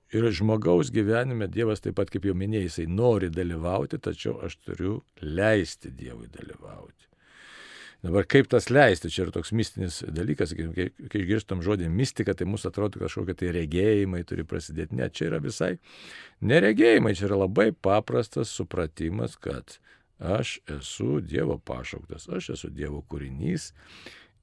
Ir 0.08 0.24
žmogaus 0.32 0.88
gyvenime 0.88 1.50
Dievas 1.52 1.82
taip 1.84 1.98
pat, 1.98 2.08
kaip 2.08 2.24
jau 2.24 2.32
minėjai, 2.32 2.64
jisai 2.64 2.86
nori 2.88 3.28
dalyvauti, 3.28 3.98
tačiau 4.00 4.38
aš 4.46 4.56
turiu 4.64 4.94
leisti 5.20 5.92
Dievui 5.92 6.30
dalyvauti. 6.32 7.07
Dabar 8.02 8.28
kaip 8.30 8.46
tas 8.46 8.68
leisti, 8.70 9.10
čia 9.10 9.24
yra 9.24 9.32
toks 9.34 9.50
mistinis 9.58 9.98
dalykas, 10.14 10.52
kai, 10.54 10.86
kai 11.10 11.22
išgirstam 11.24 11.64
žodį 11.66 11.88
mistika, 11.90 12.34
tai 12.38 12.46
mūsų 12.46 12.70
atrodo 12.70 13.02
kažkokie 13.02 13.34
tai 13.40 13.50
regėjimai 13.56 14.22
turi 14.28 14.44
prasidėti. 14.46 14.94
Ne, 15.00 15.08
čia 15.10 15.32
yra 15.32 15.40
visai 15.42 15.72
neregėjimai, 16.46 17.16
čia 17.18 17.26
yra 17.26 17.40
labai 17.42 17.72
paprastas 17.74 18.54
supratimas, 18.54 19.34
kad 19.34 19.80
aš 20.22 20.60
esu 20.78 21.18
Dievo 21.26 21.58
pašauktas, 21.58 22.28
aš 22.30 22.52
esu 22.54 22.70
Dievo 22.70 23.02
kūrinys 23.10 23.72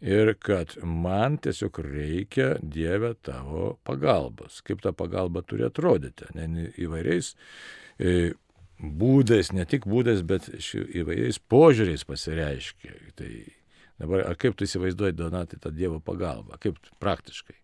ir 0.04 0.34
kad 0.44 0.76
man 0.84 1.38
tiesiog 1.40 1.80
reikia 1.80 2.58
Dieve 2.60 3.14
tavo 3.24 3.78
pagalbos. 3.88 4.60
Kaip 4.68 4.84
ta 4.84 4.92
pagalba 4.92 5.46
turi 5.48 5.64
atrodyti, 5.68 6.28
ne 6.36 6.68
įvairiais 6.76 7.32
e, 8.00 8.34
būdais, 8.80 9.52
ne 9.56 9.66
tik 9.70 9.88
būdais, 9.90 10.24
bet 10.28 10.50
įvairiais 10.52 11.40
požiūriais 11.52 12.06
pasireiškia. 12.08 12.96
Tai 13.20 13.30
dabar, 14.02 14.26
ar 14.32 14.40
kaip 14.40 14.58
tu 14.58 14.68
įsivaizduoji, 14.68 15.18
Donatai, 15.20 15.60
tą 15.62 15.72
Dievo 15.76 16.02
pagalbą, 16.04 16.60
kaip 16.62 16.80
praktiškai? 17.04 17.58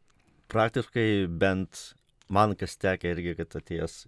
Praktiškai 0.52 1.08
bent 1.28 1.92
man 2.32 2.56
kas 2.60 2.78
tekė 2.80 3.16
irgi, 3.16 3.36
kad 3.40 3.60
atėjęs 3.60 4.06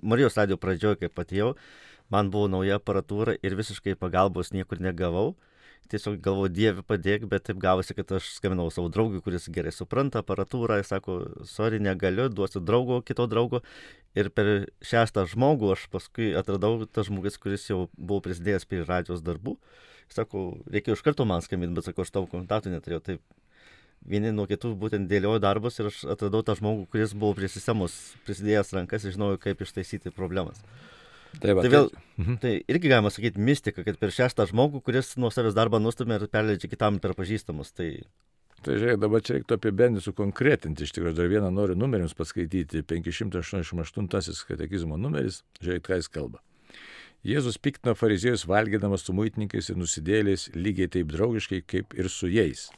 Marijos 0.00 0.38
radio 0.38 0.56
pradžioje, 0.56 0.96
kaip 1.02 1.20
atėjau, 1.20 1.50
man 2.08 2.30
buvo 2.32 2.48
nauja 2.48 2.78
aparatūra 2.80 3.34
ir 3.44 3.56
visiškai 3.58 3.98
pagalbos 4.00 4.54
niekur 4.54 4.80
negavau 4.80 5.34
tiesiog 5.92 6.18
galvoju, 6.24 6.52
Dieve 6.52 6.84
padėk, 6.86 7.26
bet 7.30 7.46
taip 7.48 7.58
gavosi, 7.62 7.94
kad 7.96 8.12
aš 8.18 8.28
skambinau 8.36 8.68
savo 8.74 8.90
draugui, 8.92 9.22
kuris 9.24 9.48
gerai 9.52 9.72
supranta 9.74 10.22
aparatūrą, 10.22 10.78
jis 10.80 10.92
sako, 10.92 11.18
sorry, 11.48 11.80
negaliu, 11.82 12.28
duosiu 12.32 12.62
draugo, 12.64 13.00
kito 13.06 13.26
draugo. 13.30 13.62
Ir 14.18 14.30
per 14.34 14.68
šeštą 14.84 15.26
žmogų 15.32 15.72
aš 15.74 15.88
paskui 15.92 16.30
atradau 16.38 16.86
tas 16.86 17.08
žmogus, 17.10 17.38
kuris 17.40 17.68
jau 17.70 17.86
buvo 17.96 18.22
prisidėjęs 18.26 18.68
prie 18.68 18.84
radijos 18.84 19.24
darbų. 19.24 19.58
Jis 20.08 20.20
sako, 20.22 20.46
reikėjo 20.72 20.96
iš 20.98 21.04
karto 21.04 21.28
man 21.28 21.44
skambinti, 21.44 21.76
bet 21.76 21.90
sako, 21.90 22.06
aš 22.06 22.14
tavo 22.14 22.30
kontaktų 22.32 22.72
neturėjau. 22.72 23.04
Taip, 23.10 23.24
vieni 24.08 24.32
nuo 24.34 24.46
kitų 24.48 24.74
būtent 24.78 25.08
dėliojo 25.10 25.40
darbus 25.42 25.78
ir 25.80 25.90
aš 25.90 26.04
atradau 26.14 26.44
tą 26.46 26.56
žmogų, 26.58 26.86
kuris 26.92 27.14
buvo 27.16 27.36
prie 27.38 27.50
sistemos 27.52 27.96
prisidėjęs 28.28 28.74
rankas 28.76 29.04
ir 29.04 29.16
žinojau, 29.16 29.40
kaip 29.42 29.64
ištaisyti 29.64 30.14
problemas. 30.14 30.62
Tai, 31.38 31.54
va, 31.54 31.64
tai, 31.64 31.70
vėl, 31.72 31.90
tai, 31.92 32.36
tai 32.42 32.52
irgi 32.72 32.90
galima 32.90 33.12
sakyti 33.14 33.42
mistika, 33.44 33.84
kad 33.86 34.00
per 34.00 34.14
šeštą 34.14 34.48
žmogų, 34.50 34.80
kuris 34.86 35.14
nuo 35.20 35.30
savęs 35.34 35.56
darbą 35.56 35.80
nustumė 35.82 36.18
ir 36.18 36.26
perleidžia 36.32 36.70
kitam 36.72 37.02
per 37.02 37.16
pažįstamus. 37.18 37.74
Tai... 37.76 37.92
Tai 38.58 38.74
žiūrėk, 38.74 38.96
dabar 38.98 39.22
čia 39.22 39.36
reiktų 39.36 39.54
apibendrinti, 39.54 40.02
sukonkretinti. 40.02 40.82
Iš 40.82 40.90
tikrųjų, 40.96 41.14
dar 41.14 41.28
vieną 41.30 41.52
noriu 41.54 41.76
numerį 41.78 42.08
jums 42.08 42.16
paskaityti. 42.18 42.82
588 42.90 44.08
katekizmo 44.48 44.98
numeris. 44.98 45.44
Žiūrėk, 45.62 45.84
ką 45.86 45.98
jis 46.00 46.10
kalba. 46.10 46.42
Jėzus 47.26 47.58
piktino 47.58 47.96
fariziejus 47.98 48.44
valgydamas 48.46 49.02
su 49.06 49.14
muitininkais 49.14 49.70
ir 49.72 49.78
nusidėliais 49.78 50.48
lygiai 50.54 50.90
taip 50.94 51.10
draugiškai 51.10 51.64
kaip 51.66 51.94
ir 51.98 52.10
su 52.14 52.30
jais. 52.30 52.68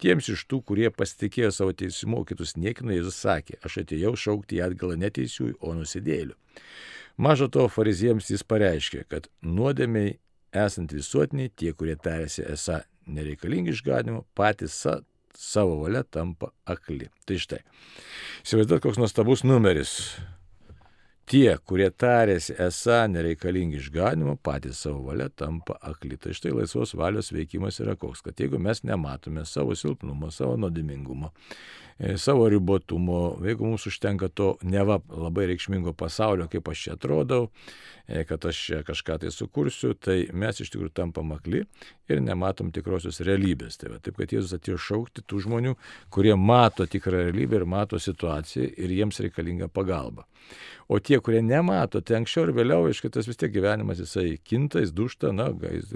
Tiems 0.00 0.30
iš 0.32 0.46
tų, 0.48 0.62
kurie 0.64 0.88
pasitikėjo 0.88 1.50
savo 1.52 1.74
teisimu, 1.76 2.22
kitus 2.24 2.54
niekino, 2.56 2.94
Jėzus 2.96 3.18
sakė, 3.20 3.58
aš 3.64 3.82
atėjau 3.82 4.14
šaukti 4.16 4.56
į 4.56 4.62
atgalą 4.70 4.96
neteisiųjų, 5.02 5.58
o 5.60 5.74
nusidėlių. 5.76 6.36
Mažo 7.20 7.50
to 7.52 7.66
fariziems 7.68 8.30
jis 8.32 8.40
pareiškė, 8.48 9.02
kad 9.12 9.26
nuodėmiai 9.44 10.14
esant 10.56 10.94
visuotiniai, 10.96 11.50
tie, 11.52 11.74
kurie 11.76 11.92
tarėsi 12.00 12.46
esą 12.48 12.78
nereikalingi 13.12 13.74
išganimo, 13.74 14.22
patys 14.32 14.78
sa, 14.86 14.94
savo 15.36 15.76
valia 15.82 16.00
tampa 16.00 16.48
akli. 16.64 17.10
Tai 17.28 17.36
štai. 17.42 17.60
Įsivaizduot, 18.46 18.80
koks 18.86 19.00
nuostabus 19.02 19.44
numeris. 19.44 19.92
Tie, 21.30 21.50
kurie 21.68 21.90
tarėsi 21.92 22.56
esą 22.56 23.02
nereikalingi 23.12 23.78
išganimo, 23.82 24.38
patys 24.40 24.80
savo 24.86 25.04
valia 25.10 25.28
tampa 25.28 25.76
akli. 25.92 26.16
Tai 26.16 26.32
štai 26.34 26.54
laisvos 26.56 26.96
valios 26.96 27.30
veikimas 27.36 27.82
yra 27.84 27.98
koks, 28.00 28.24
kad 28.24 28.40
jeigu 28.40 28.58
mes 28.58 28.80
nematome 28.80 29.44
savo 29.44 29.76
silpnumo, 29.76 30.32
savo 30.32 30.56
nuodimingumo, 30.56 31.34
savo 32.16 32.48
ribotumo, 32.48 33.36
jeigu 33.44 33.66
mums 33.66 33.86
užtenka 33.86 34.28
to 34.28 34.54
neva 34.62 35.00
labai 35.08 35.46
reikšmingo 35.50 35.92
pasaulio, 35.92 36.48
kaip 36.48 36.68
aš 36.68 36.84
čia 36.84 36.94
atrodau, 36.96 37.48
e, 37.48 37.50
kad 38.28 38.44
aš 38.50 38.60
čia 38.66 38.80
kažką 38.86 39.18
tai 39.22 39.30
sukursiu, 39.34 39.94
tai 39.94 40.24
mes 40.32 40.60
iš 40.62 40.72
tikrųjų 40.74 40.92
tampam 40.96 41.30
akli 41.36 41.62
ir 42.10 42.22
nematom 42.24 42.72
tikrosios 42.74 43.20
realybės. 43.26 43.78
Tai 43.80 43.94
va, 43.94 44.00
taip, 44.02 44.16
kad 44.18 44.32
Jėzus 44.34 44.56
atėjo 44.56 44.78
šaukti 44.80 45.24
tų 45.26 45.44
žmonių, 45.46 45.76
kurie 46.12 46.34
mato 46.38 46.86
tikrą 46.90 47.26
realybę 47.28 47.60
ir 47.60 47.66
mato 47.70 48.00
situaciją 48.02 48.72
ir 48.74 48.96
jiems 48.96 49.20
reikalinga 49.22 49.70
pagalba. 49.72 50.26
O 50.90 50.98
tie, 50.98 51.20
kurie 51.22 51.38
nemato, 51.46 52.00
tai 52.02 52.18
anksčiau 52.18 52.48
ir 52.48 52.54
vėliau, 52.56 52.88
aišku, 52.90 53.12
tas 53.14 53.28
vis 53.30 53.38
tiek 53.38 53.52
gyvenimas 53.54 54.00
jisai 54.02 54.40
kinta, 54.42 54.82
jis 54.82 54.90
dušta, 54.96 55.30
na, 55.36 55.46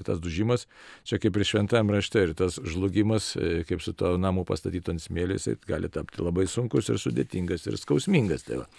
tas 0.07 0.23
dužimas, 0.23 0.69
čia 1.09 1.19
kaip 1.19 1.35
ir 1.35 1.49
šventame 1.49 1.97
rašte, 1.97 2.23
ir 2.29 2.37
tas 2.39 2.61
žlugimas, 2.63 3.33
e, 3.35 3.65
kaip 3.67 3.83
su 3.83 3.97
to 3.99 4.15
namu 4.23 4.47
pastatyto 4.47 4.95
ant 4.95 5.03
jisai 5.03 5.57
gali 5.67 5.91
tapti 5.91 6.23
labai 6.23 6.47
sunkus 6.47 6.93
ir 6.93 7.03
sudėtingas 7.03 7.67
ir 7.67 7.81
skausmingas. 7.81 8.47
Tai 8.47 8.63
va. 8.63 8.71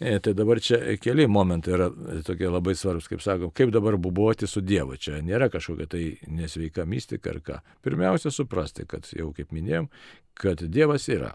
E, 0.00 0.18
tai 0.18 0.34
dabar 0.34 0.58
čia 0.60 0.96
keli 1.02 1.26
momentai 1.30 1.76
yra 1.76 1.88
tokie 2.26 2.50
labai 2.50 2.74
svarbus, 2.78 3.06
kaip 3.10 3.22
sakom, 3.22 3.52
kaip 3.54 3.70
dabar 3.74 3.96
buboti 4.00 4.48
su 4.50 4.62
Dievu. 4.64 4.98
Čia 4.98 5.20
nėra 5.22 5.50
kažkokia 5.52 5.86
tai 5.90 6.04
nesveika 6.26 6.86
mistika 6.88 7.34
ar 7.34 7.40
ką. 7.44 7.60
Pirmiausia, 7.86 8.32
suprasti, 8.34 8.88
kad 8.90 9.06
jau 9.14 9.30
kaip 9.36 9.54
minėjom, 9.54 9.90
kad 10.34 10.66
Dievas 10.66 11.06
yra. 11.12 11.34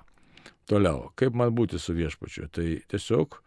Toliau, 0.69 1.10
kaip 1.17 1.34
man 1.34 1.56
būti 1.56 1.80
su 1.82 1.95
viešpačiu? 1.98 2.50
Tai 2.54 2.67
tiesiog 2.91 3.39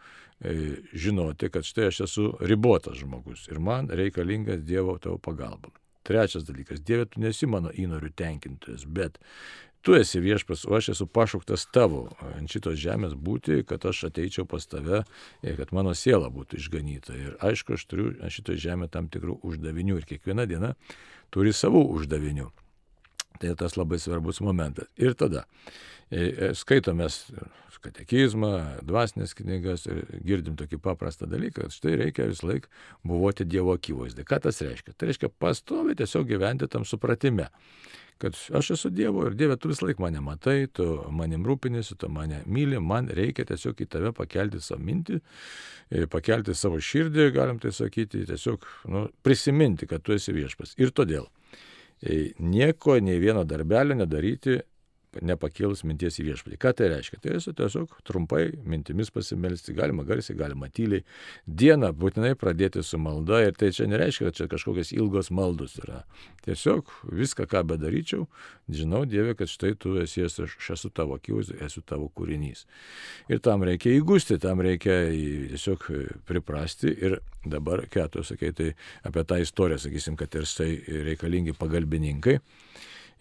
E, 0.44 0.74
žinoti, 0.92 1.48
kad 1.48 1.64
štai 1.64 1.86
aš 1.86 2.00
esu 2.00 2.24
ribotas 2.40 2.96
žmogus 2.98 3.44
ir 3.48 3.60
man 3.62 3.86
reikalingas 3.90 4.64
Dievo 4.66 4.96
tavo 4.98 5.18
pagalba. 5.18 5.70
Trečias 6.02 6.42
dalykas, 6.48 6.80
Dieve, 6.82 7.06
tu 7.06 7.20
nesi 7.22 7.46
mano 7.46 7.70
įnorių 7.70 8.10
tenkintojas, 8.18 8.82
bet 8.90 9.20
tu 9.82 9.96
esi 9.98 10.20
viešpas, 10.22 10.64
o 10.68 10.76
aš 10.78 10.92
esu 10.94 11.06
pašauktas 11.06 11.66
tavo 11.74 12.04
ant 12.32 12.50
šitos 12.50 12.78
žemės 12.80 13.16
būti, 13.18 13.62
kad 13.66 13.84
aš 13.88 14.06
ateičiau 14.10 14.46
pas 14.48 14.66
tave 14.66 15.02
ir 15.42 15.58
kad 15.58 15.74
mano 15.74 15.94
siela 15.98 16.30
būtų 16.30 16.60
išganyta. 16.62 17.18
Ir 17.18 17.36
aišku, 17.42 17.76
aš 17.76 17.86
turiu 17.90 18.12
ant 18.22 18.32
šito 18.32 18.54
žemė 18.54 18.88
tam 18.92 19.10
tikrų 19.12 19.40
uždavinių 19.42 19.98
ir 19.98 20.08
kiekviena 20.14 20.46
diena 20.46 20.74
turi 21.34 21.54
savų 21.56 21.84
uždavinių. 21.98 22.50
Tai 23.40 23.56
tas 23.58 23.76
labai 23.78 23.98
svarbus 24.02 24.42
momentas. 24.44 24.90
Ir 25.00 25.16
tada 25.18 25.46
e, 26.10 26.20
e, 26.20 26.50
skaitomės 26.58 27.24
katekizmą, 27.82 28.52
dvasinės 28.86 29.34
knygas 29.38 29.88
ir 29.90 30.04
girdim 30.22 30.54
tokį 30.58 30.78
paprastą 30.84 31.26
dalyką, 31.30 31.66
kad 31.66 31.74
štai 31.74 31.96
reikia 31.98 32.28
vis 32.30 32.44
laik 32.46 32.68
buvoti 33.02 33.46
Dievo 33.48 33.74
akivaizdai. 33.74 34.26
Ką 34.28 34.38
tas 34.44 34.62
reiškia? 34.62 34.94
Tai 34.94 35.08
reiškia 35.10 35.32
pastovi 35.42 35.96
tiesiog 35.98 36.28
gyventi 36.30 36.70
tam 36.70 36.86
supratime 36.88 37.48
kad 38.22 38.36
aš 38.54 38.70
esu 38.70 38.90
Dievo 38.94 39.24
ir 39.26 39.34
Dieve, 39.34 39.56
tu 39.58 39.66
vis 39.72 39.80
laik 39.82 39.98
mane 39.98 40.20
matai, 40.22 40.68
tu 40.70 40.84
manim 41.10 41.42
rūpinėsi, 41.48 41.96
tu 41.98 42.06
mane 42.12 42.44
myli, 42.46 42.78
man 42.78 43.08
reikia 43.10 43.42
tiesiog 43.48 43.82
į 43.82 43.88
tave 43.90 44.12
pakelti 44.14 44.60
savo 44.62 44.78
mintį, 44.86 45.18
e, 45.90 46.04
pakelti 46.06 46.54
savo 46.54 46.78
širdį, 46.78 47.24
galim 47.34 47.58
tai 47.58 47.72
sakyti, 47.74 48.22
tiesiog 48.28 48.68
nu, 48.94 49.08
prisiminti, 49.26 49.90
kad 49.90 50.06
tu 50.06 50.14
esi 50.14 50.34
viešpas. 50.36 50.76
Ir 50.78 50.94
todėl 50.94 51.26
nieko, 52.38 52.98
nei 53.00 53.18
vieno 53.22 53.44
darbelio 53.44 53.94
nedaryti 53.94 54.58
nepakėlus 55.20 55.82
minties 55.84 56.16
į 56.20 56.26
viešpatį. 56.30 56.58
Ką 56.62 56.72
tai 56.78 56.88
reiškia? 56.92 57.18
Tai 57.22 57.34
esu 57.36 57.52
tiesiog 57.56 57.96
trumpai 58.08 58.44
mintimis 58.68 59.12
pasimelsti, 59.12 59.74
galima 59.76 60.06
garsiai, 60.08 60.36
galima 60.38 60.70
tyliai. 60.72 61.04
Dieną 61.46 61.92
būtinai 61.98 62.32
pradėti 62.38 62.84
su 62.86 63.00
malda 63.02 63.42
ir 63.44 63.56
tai 63.58 63.72
čia 63.76 63.88
nereiškia, 63.90 64.30
kad 64.30 64.38
čia 64.38 64.48
kažkokios 64.52 64.92
ilgos 64.96 65.32
maldos 65.34 65.76
yra. 65.82 66.02
Tiesiog 66.46 66.88
viską, 67.12 67.46
ką 67.50 67.64
bedaryčiau, 67.74 68.26
žinau 68.72 69.04
Dieve, 69.08 69.36
kad 69.38 69.50
štai 69.50 69.74
tu 69.78 69.98
esi, 70.00 70.24
aš 70.24 70.56
esu 70.76 70.90
tavo 70.94 71.18
akivaizdai, 71.18 71.60
esu 71.66 71.84
tavo 71.86 72.08
kūrinys. 72.16 72.64
Ir 73.30 73.42
tam 73.44 73.66
reikia 73.68 73.92
įgusti, 73.98 74.40
tam 74.42 74.64
reikia 74.64 75.04
tiesiog 75.12 75.86
priprasti 76.28 76.92
ir 76.92 77.20
dabar, 77.44 77.84
ką 77.90 78.08
tu 78.12 78.24
sakai, 78.26 78.52
tai 78.56 78.72
apie 79.06 79.26
tą 79.28 79.38
istoriją, 79.42 79.82
sakysim, 79.84 80.16
kad 80.18 80.34
ir 80.38 80.48
štai 80.48 80.70
reikalingi 81.10 81.54
pagalbininkai. 81.58 82.38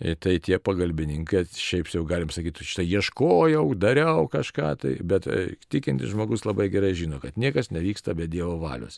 E, 0.02 0.16
tai 0.18 0.40
tie 0.42 0.58
pagalbininkai, 0.58 1.44
šiaip 1.54 1.92
jau 1.94 2.02
galim 2.10 2.32
sakyti, 2.34 2.66
štai 2.66 2.88
ieškojau, 2.90 3.68
dariau 3.78 4.26
kažką, 4.34 4.72
tai, 4.82 4.96
bet 5.06 5.28
e, 5.30 5.54
tikintis 5.70 6.10
žmogus 6.16 6.42
labai 6.48 6.72
gerai 6.74 6.96
žino, 6.98 7.20
kad 7.22 7.38
niekas 7.38 7.70
nevyksta 7.70 8.16
be 8.18 8.26
Dievo 8.32 8.56
valios. 8.64 8.98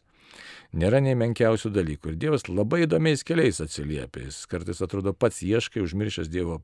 Nėra 0.72 1.04
nei 1.04 1.18
menkiausių 1.20 1.74
dalykų. 1.76 2.14
Ir 2.14 2.22
Dievas 2.22 2.48
labai 2.48 2.86
įdomiais 2.86 3.26
keliais 3.28 3.60
atsiliepia. 3.62 4.30
Jis 4.30 4.46
kartais 4.50 4.80
atrodo 4.82 5.12
pats 5.12 5.44
ieškai, 5.44 5.84
užmiršęs 5.84 6.32
Dievo 6.32 6.62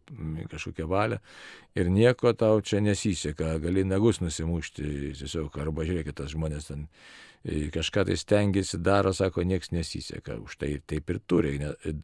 kažkokią 0.50 0.88
valią 0.88 1.20
ir 1.76 1.92
nieko 1.92 2.32
tau 2.32 2.64
čia 2.64 2.80
nesiseka. 2.82 3.58
Gali 3.60 3.84
nagus 3.84 4.24
nusimušti 4.24 5.18
tiesiog, 5.20 5.52
arba 5.60 5.84
žiūrėkit, 5.84 6.16
tas 6.24 6.32
žmonės 6.32 6.72
ten 6.72 6.88
kažką 7.46 8.06
tai 8.06 8.18
stengiasi, 8.18 8.78
daro, 8.84 9.14
sako, 9.14 9.44
nieks 9.44 9.72
nesiseka. 9.72 10.40
Už 10.44 10.58
tai 10.60 10.82
taip 10.86 11.10
ir 11.10 11.20
turi 11.26 11.60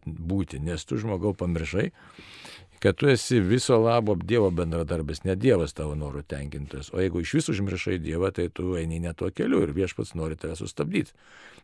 būti, 0.05 0.59
nes 0.59 0.85
tu 0.85 0.97
žmogau 0.97 1.33
pamiršai, 1.35 1.91
kad 2.85 2.95
tu 2.95 3.07
esi 3.09 3.39
viso 3.39 3.77
labo 3.81 4.15
Dievo 4.15 4.51
bendradarbis, 4.51 5.23
ne 5.23 5.33
Dievas 5.35 5.73
tavo 5.73 5.95
norų 5.97 6.21
tenkintas. 6.29 6.91
O 6.93 6.99
jeigu 7.01 7.23
iš 7.23 7.31
visų 7.39 7.55
užmiršai 7.55 7.97
Dievą, 8.03 8.29
tai 8.35 8.49
tu 8.53 8.75
eini 8.77 8.99
ne 9.01 9.13
tuo 9.17 9.31
keliu 9.33 9.63
ir 9.65 9.73
viešpats 9.73 10.13
nori 10.13 10.37
tave 10.37 10.53
sustabdyti, 10.59 11.15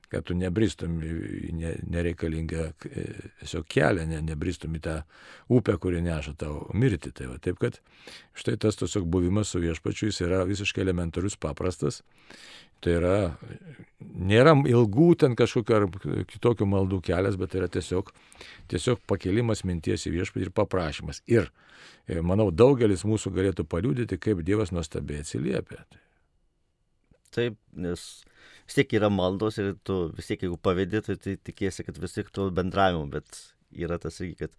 kad 0.10 0.26
tu 0.26 0.34
nebristum 0.36 0.98
į 1.06 1.52
nereikalingą 1.94 2.66
e, 2.72 3.06
tiesiog 3.44 3.68
kelią, 3.70 4.08
ne, 4.10 4.24
nebristum 4.32 4.74
į 4.76 4.82
tą 4.88 4.96
upę, 5.54 5.78
kuri 5.84 6.02
neša 6.02 6.34
tau 6.42 6.66
mirti. 6.74 7.14
Tai 7.14 7.30
va, 7.36 7.38
taip 7.44 7.62
kad 7.62 7.78
štai 8.34 8.58
tas 8.58 8.82
tiesiog 8.82 9.06
buvimas 9.06 9.54
su 9.54 9.62
viešpačiu 9.62 10.10
jis 10.10 10.24
yra 10.26 10.42
visiškai 10.50 10.84
elementarius, 10.88 11.38
paprastas 11.38 12.02
Tai 12.82 12.94
yra, 12.98 13.16
nėra 14.02 14.56
ilgų 14.68 15.12
ten 15.22 15.36
kažkokio 15.38 15.78
ar 15.78 15.88
kitokių 16.30 16.66
maldų 16.70 17.02
kelias, 17.06 17.38
bet 17.38 17.54
tai 17.54 17.62
yra 17.62 17.70
tiesiog, 17.72 18.10
tiesiog 18.74 19.04
pakelimas 19.10 19.62
minties 19.68 20.08
į 20.10 20.16
viešpatį 20.16 20.48
ir 20.48 20.54
paprašymas. 20.58 21.22
Ir, 21.30 21.52
e, 22.10 22.18
manau, 22.26 22.50
daugelis 22.50 23.06
mūsų 23.06 23.34
galėtų 23.38 23.68
paliūdyti, 23.70 24.18
kaip 24.22 24.42
Dievas 24.48 24.74
nuostabiai 24.74 25.22
atsiliepia. 25.22 25.84
Taip, 27.32 27.56
nes 27.78 28.08
vis 28.66 28.78
tiek 28.80 28.98
yra 28.98 29.12
maldos 29.14 29.60
ir 29.62 29.76
tu 29.88 30.02
vis 30.18 30.28
tiek, 30.32 30.42
jeigu 30.48 30.58
pavėdė, 30.60 31.04
tai, 31.06 31.16
tai 31.22 31.38
tikėsi, 31.38 31.86
kad 31.88 32.02
vis 32.02 32.18
tiek 32.18 32.34
tu 32.34 32.50
bendravimo, 32.56 33.06
bet 33.14 33.44
yra 33.72 34.00
tas 34.02 34.18
irgi, 34.20 34.48
kad 34.48 34.58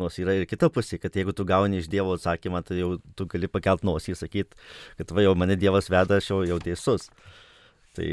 nors 0.00 0.16
yra 0.22 0.34
ir 0.38 0.48
kita 0.50 0.70
pusė, 0.72 0.98
kad 1.02 1.14
jeigu 1.14 1.34
tu 1.36 1.44
gauni 1.46 1.80
iš 1.82 1.90
Dievo 1.92 2.16
atsakymą, 2.16 2.64
tai 2.66 2.80
jau 2.80 2.96
tu 3.18 3.28
gali 3.30 3.50
pakelt 3.50 3.84
nosį 3.86 4.14
ir 4.14 4.18
sakyti, 4.18 4.58
kad 4.98 5.14
va 5.14 5.26
jau 5.26 5.36
mane 5.38 5.58
Dievas 5.60 5.90
veda, 5.92 6.18
aš 6.18 6.32
jau, 6.32 6.42
jau 6.48 6.58
teisus. 6.62 7.08
Tai 7.96 8.08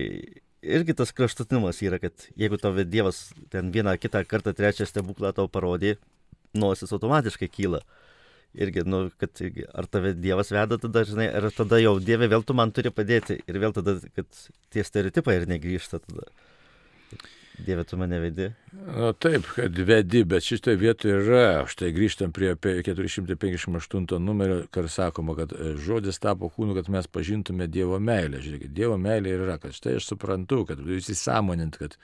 irgi 0.62 0.96
tas 0.98 1.14
kraštutinumas 1.16 1.82
yra, 1.86 2.00
kad 2.02 2.28
jeigu 2.40 2.58
tavo 2.62 2.84
Dievas 2.84 3.28
ten 3.54 3.72
vieną, 3.72 3.98
kitą 4.02 4.24
kartą, 4.28 4.54
trečią 4.58 4.88
stebuklą 4.90 5.34
tau 5.38 5.50
parodė, 5.52 5.96
nosis 6.58 6.94
automatiškai 6.96 7.50
kyla. 7.52 7.84
Irgi, 8.58 8.82
nu, 8.88 9.08
kad 9.22 9.38
ar 9.78 9.88
tave 9.92 10.14
Dievas 10.18 10.50
veda 10.56 10.80
tada, 10.82 11.04
žinai, 11.06 11.28
ar 11.30 11.50
tada 11.54 11.78
jau 11.82 11.98
Dieve 12.02 12.30
vėl 12.32 12.46
tu 12.48 12.56
man 12.58 12.72
turi 12.74 12.90
padėti 12.96 13.42
ir 13.46 13.60
vėl 13.62 13.76
tada, 13.76 13.98
kad 14.16 14.44
tie 14.74 14.86
stereotipai 14.88 15.42
ir 15.42 15.50
negrįžta 15.52 16.00
tada. 16.02 16.30
Dieve, 17.58 17.84
tu 17.84 17.98
mane 17.98 18.20
vedi? 18.20 18.52
Na 18.72 19.14
taip, 19.14 19.46
kad 19.56 19.78
vedi, 19.78 20.22
bet 20.24 20.46
šitoje 20.46 20.78
vietoje 20.78 21.16
yra, 21.18 21.64
štai 21.70 21.90
grįžtam 21.96 22.32
prie 22.34 22.52
458 22.56 24.20
numerio, 24.22 24.60
kur 24.74 24.90
sakoma, 24.92 25.34
kad 25.40 25.56
e, 25.56 25.74
žodis 25.82 26.22
tapo 26.22 26.52
kūnu, 26.54 26.76
kad 26.78 26.90
mes 26.94 27.10
pažintume 27.10 27.66
Dievo 27.68 27.98
meilę. 28.00 28.44
Žiūrėkit, 28.44 28.74
Dievo 28.78 29.00
meilė 29.02 29.34
yra, 29.40 29.58
kad 29.62 29.74
štai 29.74 29.96
aš 29.98 30.12
suprantu, 30.12 30.64
kad 30.70 30.84
jūs 30.86 31.10
įsąmonint, 31.16 31.80
kad 31.82 31.98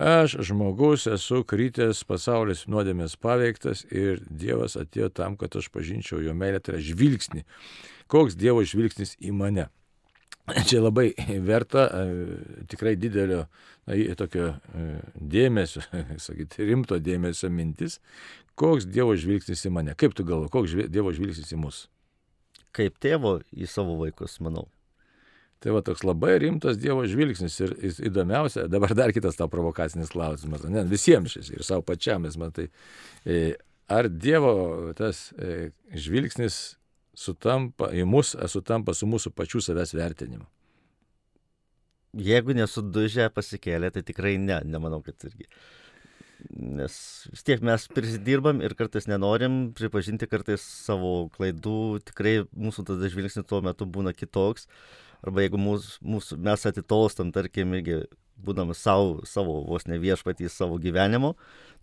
aš 0.00 0.38
žmogus 0.48 1.04
esu 1.12 1.42
krytęs, 1.44 2.00
pasaulis 2.08 2.64
nuodėmės 2.70 3.18
paveiktas 3.20 3.84
ir 3.92 4.24
Dievas 4.30 4.78
atėjo 4.80 5.10
tam, 5.12 5.36
kad 5.36 5.60
aš 5.60 5.68
pažinčiau 5.74 6.22
jo 6.24 6.32
meilę, 6.32 6.62
tai 6.64 6.78
yra 6.78 6.86
žvilgsnį. 6.88 7.44
Koks 8.10 8.38
Dievo 8.40 8.64
žvilgsnis 8.64 9.18
į 9.20 9.36
mane? 9.36 9.68
čia 10.68 10.80
labai 10.82 11.10
verta 11.46 11.86
e, 11.92 12.64
tikrai 12.70 12.96
didelio 12.96 13.44
na, 13.86 13.96
tokio 14.18 14.52
e, 14.74 14.88
dėmesio, 15.14 15.82
sakyti, 16.26 16.66
rimto 16.68 16.98
dėmesio 17.02 17.50
mintis, 17.52 17.98
koks 18.60 18.88
Dievo 18.88 19.14
žvilgsnis 19.18 19.64
į 19.66 19.72
mane. 19.74 19.94
Kaip 19.98 20.16
tu 20.16 20.26
galvo, 20.28 20.50
koks 20.52 20.76
Dievo 20.92 21.14
žvilgsnis 21.16 21.54
į 21.54 21.60
mus? 21.60 21.84
Kaip 22.76 23.00
tėvo 23.02 23.40
į 23.50 23.66
savo 23.70 23.96
vaikus, 24.00 24.38
manau. 24.44 24.68
Tai 25.60 25.74
va 25.76 25.82
toks 25.84 26.04
labai 26.06 26.38
rimtas 26.40 26.78
Dievo 26.80 27.04
žvilgsnis 27.08 27.58
ir 27.60 27.74
įdomiausia, 28.08 28.68
dabar 28.72 28.94
dar 28.96 29.12
kitas 29.12 29.36
tavo 29.36 29.52
provokacinis 29.52 30.12
klausimas, 30.14 30.64
ne, 30.64 30.86
visiems 30.88 31.36
šis 31.36 31.50
ir 31.52 31.66
savo 31.66 31.84
pačiam, 31.84 32.24
nes 32.24 32.38
man 32.40 32.54
tai, 32.56 32.70
e, 33.28 33.56
ar 33.90 34.08
Dievo 34.08 34.94
tas 34.96 35.28
žvilgsnis 35.92 36.79
sutampa, 37.20 37.90
į 37.92 38.06
mus 38.08 38.32
sutampa 38.48 38.94
su 38.96 39.08
mūsų 39.10 39.34
pačių 39.36 39.62
savęs 39.64 39.94
vertinimu. 39.96 40.46
Jeigu 42.16 42.56
nesudužę 42.58 43.28
pasikėlė, 43.30 43.92
tai 43.94 44.02
tikrai 44.06 44.34
ne, 44.40 44.58
nemanau, 44.66 44.98
kad 45.06 45.28
irgi. 45.28 45.46
Nes 46.50 46.94
vis 47.30 47.44
tiek 47.46 47.60
mes 47.62 47.84
prisidirbam 47.92 48.62
ir 48.64 48.74
kartais 48.74 49.06
nenorim 49.06 49.68
pripažinti 49.76 50.26
kartais 50.26 50.64
savo 50.64 51.28
klaidų, 51.36 52.00
tikrai 52.08 52.40
mūsų 52.56 52.86
tada 52.88 53.10
žvilgsnis 53.12 53.46
tuo 53.46 53.60
metu 53.62 53.86
būna 53.86 54.14
kitoks. 54.16 54.66
Arba 55.20 55.44
jeigu 55.44 55.60
mūsų, 55.60 56.00
mūsų, 56.00 56.40
mes 56.40 56.64
atitolstam, 56.66 57.30
tarkim, 57.36 57.76
irgi 57.76 58.00
būdami 58.40 58.74
savo, 58.74 59.20
savo 59.28 59.58
vos 59.68 59.84
ne 59.86 60.00
viešpatys 60.00 60.56
savo 60.56 60.80
gyvenimo, 60.80 61.34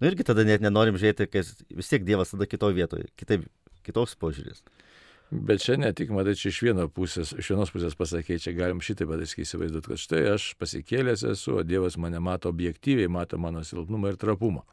nu 0.01 0.09
irgi 0.09 0.25
tada 0.25 0.43
net 0.47 0.65
nenorim 0.65 0.97
žiūrėti, 0.97 1.29
kad 1.29 1.53
vis 1.69 1.91
tiek 1.91 2.03
Dievas 2.07 2.33
tada 2.33 2.49
kitoje 2.49 2.79
vietoje, 2.79 3.11
kitaip, 3.19 3.45
kitoks 3.85 4.17
požiūris. 4.17 4.65
Bet 5.31 5.59
čia 5.59 5.75
ne 5.75 5.89
tik, 5.91 6.11
matai, 6.15 6.37
čia 6.39 6.53
iš, 6.53 6.61
pusės, 6.95 7.33
iš 7.35 7.49
vienos 7.51 7.71
pusės 7.73 7.97
pasakė, 7.99 8.37
čia 8.39 8.53
galim 8.55 8.79
šitai 8.79 9.09
padaryti 9.09 9.43
įsivaizduoti, 9.43 9.91
kad 9.91 9.99
štai 9.99 10.21
aš 10.31 10.53
pasikėlęs 10.61 11.25
esu, 11.33 11.57
o 11.59 11.63
Dievas 11.67 11.97
mane 11.99 12.21
mato 12.23 12.47
objektyviai, 12.53 13.11
mato 13.11 13.39
mano 13.41 13.63
silpnumą 13.67 14.13
ir 14.13 14.19
trapumą. 14.21 14.63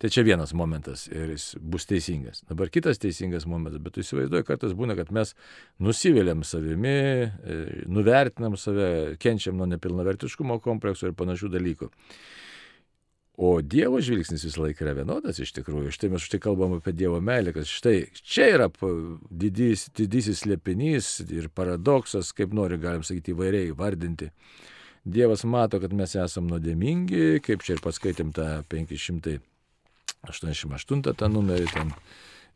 Tai 0.00 0.08
čia 0.08 0.22
vienas 0.24 0.54
momentas 0.56 1.08
ir 1.10 1.34
jis 1.34 1.58
bus 1.60 1.84
teisingas. 1.90 2.44
Dabar 2.48 2.70
kitas 2.72 3.02
teisingas 3.02 3.44
momentas, 3.50 3.82
bet 3.82 3.98
tu 3.98 4.04
įsivaizduoji, 4.04 4.46
kartais 4.48 4.72
būna, 4.78 4.94
kad 4.96 5.10
mes 5.12 5.34
nusiviliam 5.82 6.46
savimi, 6.46 6.94
e, 7.26 7.58
nuvertinam 7.90 8.56
save, 8.56 9.18
kenčiam 9.20 9.58
nuo 9.58 9.66
nepilnavertiškumo 9.74 10.56
komplekso 10.64 11.10
ir 11.10 11.18
panašių 11.18 11.50
dalykų. 11.52 11.90
O 13.40 13.62
Dievo 13.64 13.96
žvilgsnis 14.04 14.42
visą 14.44 14.66
laiką 14.66 14.84
yra 14.84 14.92
vienodas 14.98 15.38
iš 15.40 15.54
tikrųjų. 15.56 15.88
Štai 15.96 16.10
mes 16.12 16.20
štai 16.26 16.36
kalbam 16.44 16.74
apie 16.76 16.92
Dievo 16.92 17.24
meilę, 17.24 17.54
kad 17.56 17.64
štai 17.64 18.12
čia 18.20 18.52
yra 18.52 18.68
didys, 19.32 19.88
didysis 19.96 20.42
slėpinys 20.42 21.24
ir 21.24 21.48
paradoksas, 21.56 22.36
kaip 22.36 22.52
nori, 22.52 22.76
galim 22.82 23.00
sakyti, 23.06 23.32
įvairiai 23.32 23.72
vardinti. 23.78 24.28
Dievas 25.08 25.44
mato, 25.48 25.80
kad 25.80 25.92
mes 25.96 26.12
esame 26.20 26.52
nuodėmingi, 26.52 27.40
kaip 27.46 27.64
čia 27.64 27.72
ir 27.78 27.82
paskaitėm 27.86 28.28
tą 28.36 28.60
588 28.68 31.00
tą 31.08 31.26
numerį 31.32 31.68
ten. 31.72 31.96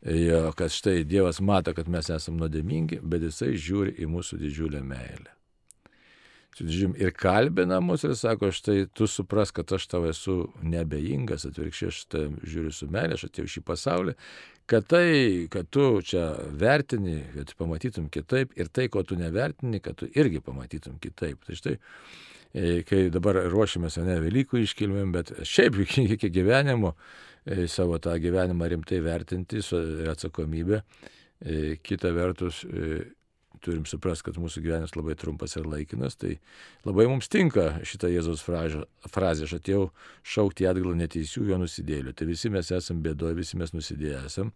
Jo, 0.05 0.53
kad 0.53 0.69
štai 0.69 1.01
Dievas 1.09 1.41
mato, 1.41 1.73
kad 1.73 1.89
mes 1.89 2.13
esame 2.13 2.37
nuodėmingi, 2.43 3.01
bet 3.01 3.25
jisai 3.25 3.57
žiūri 3.57 3.97
į 4.05 4.07
mūsų 4.13 4.37
didžiulę 4.43 4.85
meilę 4.85 5.33
ir 6.61 7.11
kalbina 7.11 7.79
mus 7.83 8.03
ir 8.03 8.15
sako, 8.15 8.51
štai 8.51 8.85
tu 8.93 9.07
supras, 9.07 9.51
kad 9.51 9.71
aš 9.75 9.87
tau 9.91 10.05
esu 10.07 10.35
nebejingas, 10.63 11.45
atvirkščiai 11.49 11.91
aš 11.91 11.99
žiūriu 12.47 12.71
su 12.73 12.87
meilė, 12.91 13.17
aš 13.17 13.27
atėjau 13.27 13.51
šį 13.55 13.63
pasaulį, 13.67 14.15
kad 14.65 14.87
tai, 14.87 15.47
kad 15.51 15.67
tu 15.69 16.01
čia 16.01 16.29
vertini, 16.51 17.19
kad 17.33 17.51
pamatytum 17.59 18.07
kitaip 18.09 18.55
ir 18.57 18.71
tai, 18.71 18.87
ko 18.89 19.03
tu 19.03 19.17
nevertini, 19.19 19.81
kad 19.83 19.99
tu 19.99 20.07
irgi 20.15 20.41
pamatytum 20.41 20.95
kitaip. 21.03 21.43
Tai 21.45 21.59
štai, 21.59 21.75
e, 22.53 22.79
kai 22.87 23.09
dabar 23.13 23.43
ruošiamės 23.51 23.99
ne 24.05 24.17
Velykų 24.23 24.63
iškilmėm, 24.63 25.11
bet 25.15 25.35
šiaip 25.43 25.81
iki 26.15 26.31
gyvenimo, 26.33 26.95
e, 27.45 27.67
savo 27.67 27.99
tą 27.99 28.15
gyvenimą 28.21 28.71
rimtai 28.73 29.03
vertinti 29.05 29.61
su 29.61 29.81
atsakomybė, 30.15 30.81
e, 30.81 31.77
kita 31.83 32.15
vertus 32.15 32.63
turim 33.65 33.85
suprasti, 33.89 34.29
kad 34.29 34.39
mūsų 34.41 34.61
gyvenimas 34.63 34.93
labai 34.97 35.15
trumpas 35.19 35.55
ir 35.57 35.67
laikinas, 35.69 36.17
tai 36.21 36.35
labai 36.85 37.07
mums 37.09 37.29
tinka 37.31 37.79
šitą 37.87 38.11
Jėzaus 38.11 38.43
frazę, 38.45 39.47
aš 39.47 39.55
atėjau 39.57 39.87
šaukti 40.35 40.67
atgalą 40.69 40.95
neteisių 40.99 41.47
jo 41.49 41.59
nusidėlių. 41.61 42.13
Tai 42.17 42.27
visi 42.29 42.51
mes 42.53 42.71
esame 42.75 43.03
bėdoje, 43.05 43.37
visi 43.39 43.59
mes 43.61 43.73
nusidėję 43.75 44.25
esam, 44.29 44.51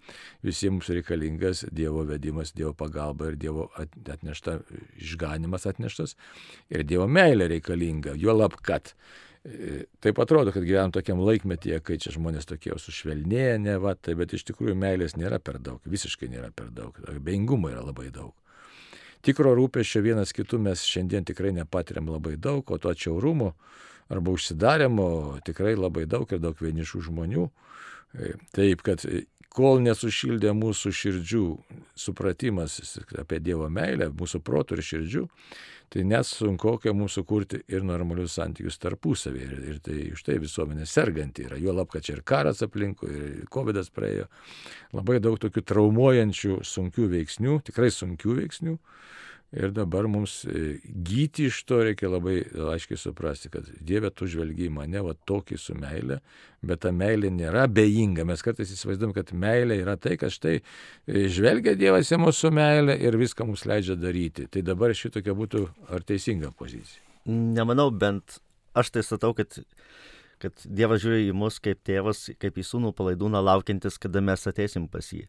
visi 0.45 0.69
mums 0.72 0.91
reikalingas 0.93 1.65
Dievo 1.74 2.06
vedimas, 2.10 2.54
Dievo 2.58 2.76
pagalba 2.78 3.32
ir 3.32 3.39
Dievo 3.41 3.69
atnešta, 3.80 4.60
išganimas 5.02 5.65
atneštas 5.69 6.15
ir 6.69 6.86
Dievo 6.86 7.10
meilė 7.10 7.50
reikalinga, 7.56 8.17
jo 8.19 8.36
lab, 8.38 8.60
kad 8.65 8.93
e, 8.93 9.86
Taip 10.04 10.19
atrodo, 10.19 10.52
kad 10.52 10.65
gyvenam 10.67 10.91
tokiam 10.91 11.22
laikmetyje, 11.24 11.80
kai 11.88 11.95
čia 12.02 12.12
žmonės 12.12 12.50
tokie 12.50 12.74
sušvelnėję, 12.76 13.56
ne 13.63 13.78
va, 13.82 13.95
tai 13.95 14.17
bet 14.19 14.36
iš 14.36 14.43
tikrųjų 14.52 14.76
meilės 14.78 15.15
nėra 15.15 15.39
per 15.39 15.62
daug, 15.63 15.80
visiškai 15.88 16.28
nėra 16.32 16.52
per 16.52 16.67
daug, 16.76 17.00
beingumo 17.24 17.72
yra 17.72 17.86
labai 17.88 18.10
daug 18.12 18.36
tikro 19.25 19.53
rūpešio 19.58 20.03
vienas 20.05 20.34
kitų 20.36 20.62
mes 20.69 20.84
šiandien 20.88 21.27
tikrai 21.27 21.53
nepatiriam 21.55 22.10
labai 22.12 22.36
daug, 22.38 22.63
o 22.63 22.77
to 22.77 22.91
atšiaurumo 22.93 23.53
arba 24.10 24.34
užsidarimo 24.34 25.39
tikrai 25.45 25.75
labai 25.77 26.05
daug 26.10 26.29
ir 26.34 26.41
daug 26.41 26.58
vienišų 26.58 27.03
žmonių. 27.10 27.49
Taip, 28.55 28.82
kad 28.86 29.03
kol 29.53 29.82
nesušildė 29.86 30.53
mūsų 30.58 30.93
širdžių 30.95 31.43
supratimas 31.99 32.79
apie 33.19 33.39
Dievo 33.43 33.67
meilę, 33.71 34.09
mūsų 34.15 34.41
protų 34.45 34.77
ir 34.77 34.85
širdžių, 34.88 35.23
tai 35.89 36.03
net 36.05 36.27
sunku 36.29 36.77
mums 36.93 37.17
sukurti 37.17 37.62
ir 37.67 37.83
normalius 37.83 38.38
santykius 38.38 38.79
tarpusavį. 38.81 39.45
Ir, 39.45 39.55
ir 39.73 39.79
tai 39.85 39.97
už 40.13 40.23
tai 40.25 40.38
visuomenė 40.41 40.85
serganti 40.85 41.47
yra. 41.47 41.57
Jo 41.59 41.73
lab, 41.73 41.89
kad 41.91 42.05
čia 42.05 42.17
ir 42.17 42.23
karas 42.23 42.62
aplinkui, 42.65 43.09
ir 43.09 43.47
COVID 43.51 43.81
praėjo. 43.95 44.27
Labai 44.93 45.19
daug 45.23 45.39
tokių 45.41 45.65
traumuojančių, 45.65 46.59
sunkių 46.65 47.09
veiksnių, 47.15 47.59
tikrai 47.69 47.91
sunkių 47.93 48.38
veiksnių. 48.43 48.77
Ir 49.51 49.71
dabar 49.73 50.05
mums 50.05 50.43
e, 50.45 50.77
gyti 50.85 51.47
iš 51.49 51.63
to 51.65 51.79
reikia 51.81 52.12
labai 52.12 52.43
aiškiai 52.69 52.99
suprasti, 53.01 53.49
kad 53.49 53.65
Dieve 53.81 54.12
tu 54.13 54.27
žvelgi 54.29 54.67
į 54.67 54.73
mane, 54.75 55.01
va 55.01 55.15
tokį 55.25 55.57
su 55.57 55.73
meilė, 55.73 56.19
bet 56.62 56.83
ta 56.85 56.91
meilė 56.93 57.31
nėra 57.33 57.63
bejinga. 57.65 58.27
Mes 58.29 58.45
kartais 58.45 58.69
įsivaizduom, 58.75 59.15
kad 59.15 59.33
meilė 59.33 59.79
yra 59.81 59.97
tai, 59.97 60.19
kad 60.21 60.35
štai 60.35 60.59
e, 60.59 61.23
žvelgia 61.33 61.73
Dievas 61.79 62.13
į 62.13 62.21
mūsų 62.21 62.53
meilę 62.53 62.99
ir 63.01 63.17
viską 63.17 63.49
mums 63.49 63.65
leidžia 63.65 63.97
daryti. 63.97 64.45
Tai 64.53 64.62
dabar 64.69 64.93
šitokia 64.93 65.33
būtų 65.41 65.65
ar 65.97 66.05
teisinga 66.05 66.53
pozicija? 66.59 67.01
Nemanau, 67.25 67.89
bent 67.89 68.38
aš 68.77 68.93
tai 68.93 69.05
statau, 69.05 69.33
kad 69.38 69.57
kad 70.39 70.55
Dievas 70.63 71.01
žiūri 71.03 71.25
į 71.27 71.33
mus 71.35 71.57
kaip 71.59 71.81
tėvas, 71.83 72.29
kaip 72.39 72.55
į 72.55 72.63
sūnų 72.63 72.93
palaidūną 72.95 73.41
laukiantis, 73.43 73.97
kada 73.99 74.21
mes 74.23 74.45
ateisim 74.47 74.85
pas 74.88 75.09
jį. 75.12 75.25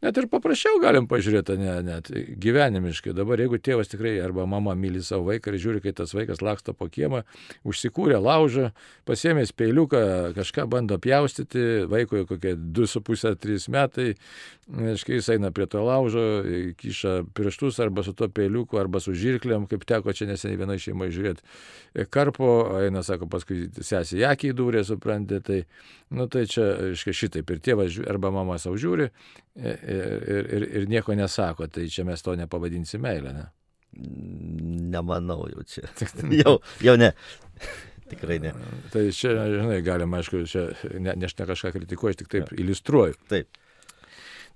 Net 0.00 0.16
ir 0.16 0.30
paprasčiau 0.32 0.78
galim 0.80 1.04
pažiūrėti, 1.10 1.58
ne, 1.60 1.72
net 1.84 2.06
gyvenimiškai. 2.40 3.12
Dabar 3.16 3.40
jeigu 3.42 3.58
tėvas 3.60 3.90
tikrai 3.92 4.14
arba 4.24 4.46
mama 4.48 4.72
myli 4.72 5.02
savo 5.04 5.26
vaiką 5.28 5.52
ir 5.52 5.60
žiūri, 5.60 5.82
kai 5.84 5.92
tas 5.96 6.14
vaikas 6.16 6.40
laksto 6.40 6.72
po 6.72 6.88
kiemą, 6.88 7.20
užsikūrė 7.68 8.16
laužą, 8.16 8.70
pasėmė 9.08 9.44
peiliuką, 9.60 10.00
kažką 10.38 10.64
bando 10.72 10.96
pjaustyti, 11.04 11.84
vaikui 11.92 12.24
kokie 12.30 12.54
2,5-3 12.56 13.68
metai, 13.76 14.06
aiškiai 14.94 15.18
jis 15.18 15.28
eina 15.36 15.50
prie 15.52 15.68
to 15.68 15.84
laužo, 15.84 16.24
kiša 16.80 17.14
pirštus 17.36 17.82
arba 17.84 18.00
su 18.06 18.16
to 18.16 18.30
peiliuku, 18.32 18.80
arba 18.80 19.04
su 19.04 19.12
žirklėm, 19.12 19.68
kaip 19.68 19.84
teko 19.84 20.16
čia 20.16 20.30
neseniai 20.32 20.62
vienai 20.62 20.78
šeimai 20.80 21.10
žiūrėti. 21.12 21.44
Karpo, 22.08 22.50
eina, 22.80 23.04
sako, 23.04 23.28
paskui 23.28 23.66
sesė 23.76 24.22
jakį 24.24 24.54
įdūrė, 24.54 24.86
suprantate, 24.88 25.44
tai, 25.44 25.60
nu 26.16 26.24
tai 26.30 26.46
čia, 26.48 26.70
aiškiai, 26.88 27.20
šitaip 27.20 27.52
ir 27.52 27.60
tėvas 27.68 28.00
arba 28.08 28.32
mama 28.32 28.56
savo 28.62 28.80
žiūri 28.80 29.10
ir, 29.90 30.50
ir, 30.56 30.66
ir 30.80 30.88
nieko 30.90 31.14
nesako, 31.18 31.68
tai 31.72 31.88
čia 31.92 32.04
mes 32.08 32.22
to 32.22 32.34
nepavadinsime 32.38 33.08
meilę, 33.08 33.32
ne? 33.36 33.46
Nemanau 34.94 35.48
jau 35.50 35.64
čia. 35.66 35.88
jau, 36.42 36.58
jau 36.84 36.96
ne. 37.00 37.12
Tikrai 38.10 38.40
ne. 38.42 38.52
Tai 38.90 39.06
čia, 39.14 39.34
žinai, 39.54 39.80
galima, 39.86 40.20
aišku, 40.20 40.44
čia, 40.50 40.68
ne, 40.98 41.14
ne 41.14 41.28
aš 41.28 41.36
ne 41.38 41.46
kažką 41.50 41.74
kritikuoju, 41.76 42.14
aš 42.14 42.22
tik 42.22 42.32
taip 42.32 42.54
iliustruoju. 42.56 43.18
Taip. 43.30 43.59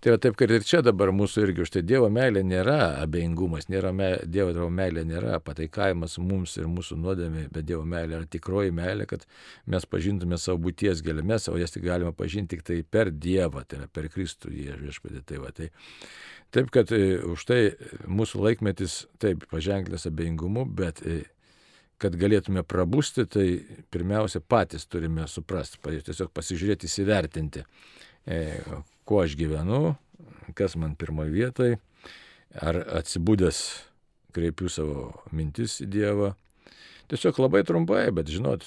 Tai 0.04 0.12
va 0.12 0.18
taip, 0.20 0.34
kad 0.36 0.50
ir 0.52 0.60
čia 0.68 0.82
dabar 0.84 1.08
mūsų 1.16 1.46
irgi 1.46 1.62
už 1.64 1.70
tai 1.72 1.80
Dievo 1.88 2.10
meilė 2.12 2.42
nėra 2.44 2.98
abejingumas, 3.00 3.70
nėra 3.72 3.88
me, 3.96 4.10
Dievo, 4.28 4.66
meilė 4.68 5.00
nėra 5.08 5.38
pataikavimas 5.40 6.18
mums 6.20 6.58
ir 6.60 6.66
mūsų 6.68 6.98
nuodėmė, 7.00 7.46
bet 7.54 7.64
Dievo 7.70 7.86
meilė 7.88 8.18
yra 8.18 8.28
tikroji 8.28 8.74
meilė, 8.76 9.06
kad 9.08 9.24
mes 9.64 9.88
pažintume 9.88 10.36
savo 10.36 10.60
būties 10.66 11.00
gelmes, 11.06 11.48
o 11.48 11.56
jas 11.56 11.72
tik 11.72 11.86
galima 11.88 12.12
pažinti 12.12 12.58
tik 12.58 12.68
tai 12.68 12.78
per 12.84 13.14
Dievą, 13.16 13.64
tai 13.64 13.80
yra 13.80 13.88
per 13.88 14.12
Kristų 14.12 14.52
viešpatį. 14.52 15.24
Tai 15.24 15.40
va, 15.40 15.56
tai, 15.56 15.72
taip, 16.52 16.68
kad 16.76 16.92
e, 16.92 17.02
už 17.24 17.48
tai 17.48 17.60
mūsų 18.04 18.44
laikmetis 18.44 19.06
taip 19.24 19.48
paženklės 19.56 20.04
abejingumu, 20.12 20.68
bet 20.68 21.00
e, 21.00 21.22
kad 21.96 22.20
galėtume 22.20 22.60
prabusti, 22.68 23.24
tai 23.24 23.48
pirmiausia 23.88 24.44
patys 24.44 24.84
turime 24.84 25.24
suprasti, 25.32 25.80
tiesiog 25.80 26.28
pasižiūrėti, 26.36 26.92
įsivertinti, 26.92 27.64
e, 28.28 28.42
kuo 29.08 29.22
aš 29.24 29.36
gyvenu, 29.38 29.94
kas 30.58 30.76
man 30.80 30.94
pirmoje 30.98 31.32
vietoje, 31.34 31.80
ar 32.60 32.78
atsibūdęs 33.00 33.60
kreipiu 34.34 34.70
savo 34.72 35.12
mintis 35.34 35.80
į 35.84 35.90
Dievą. 35.94 36.34
Tiesiog 37.12 37.36
labai 37.42 37.60
trumpai, 37.68 38.06
bet 38.16 38.30
žinot, 38.32 38.64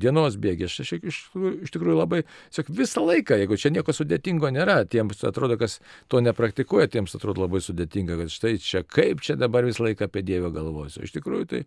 dienos 0.00 0.38
bėgi, 0.40 0.64
aš 0.64 0.78
iš, 0.80 0.92
iš, 0.96 1.18
iš 1.66 1.72
tikrųjų 1.74 1.98
labai, 1.98 2.22
tiesiog 2.48 2.70
visą 2.78 3.02
laiką, 3.04 3.36
jeigu 3.36 3.58
čia 3.60 3.72
nieko 3.74 3.92
sudėtingo 3.92 4.48
nėra, 4.54 4.78
tiems 4.88 5.20
atrodo, 5.28 5.58
kas 5.60 5.76
to 6.08 6.22
nepraktikuoja, 6.24 6.88
tiems 6.94 7.12
atrodo 7.18 7.44
labai 7.44 7.60
sudėtinga, 7.60 8.16
kad 8.22 8.32
štai 8.32 8.54
čia 8.64 8.80
kaip 8.88 9.20
čia 9.26 9.36
dabar 9.36 9.68
visą 9.68 9.84
laiką 9.84 10.08
apie 10.08 10.24
Dievą 10.24 10.48
galvosiu. 10.56 11.04
Iš 11.04 11.12
tikrųjų 11.18 11.50
tai 11.52 11.62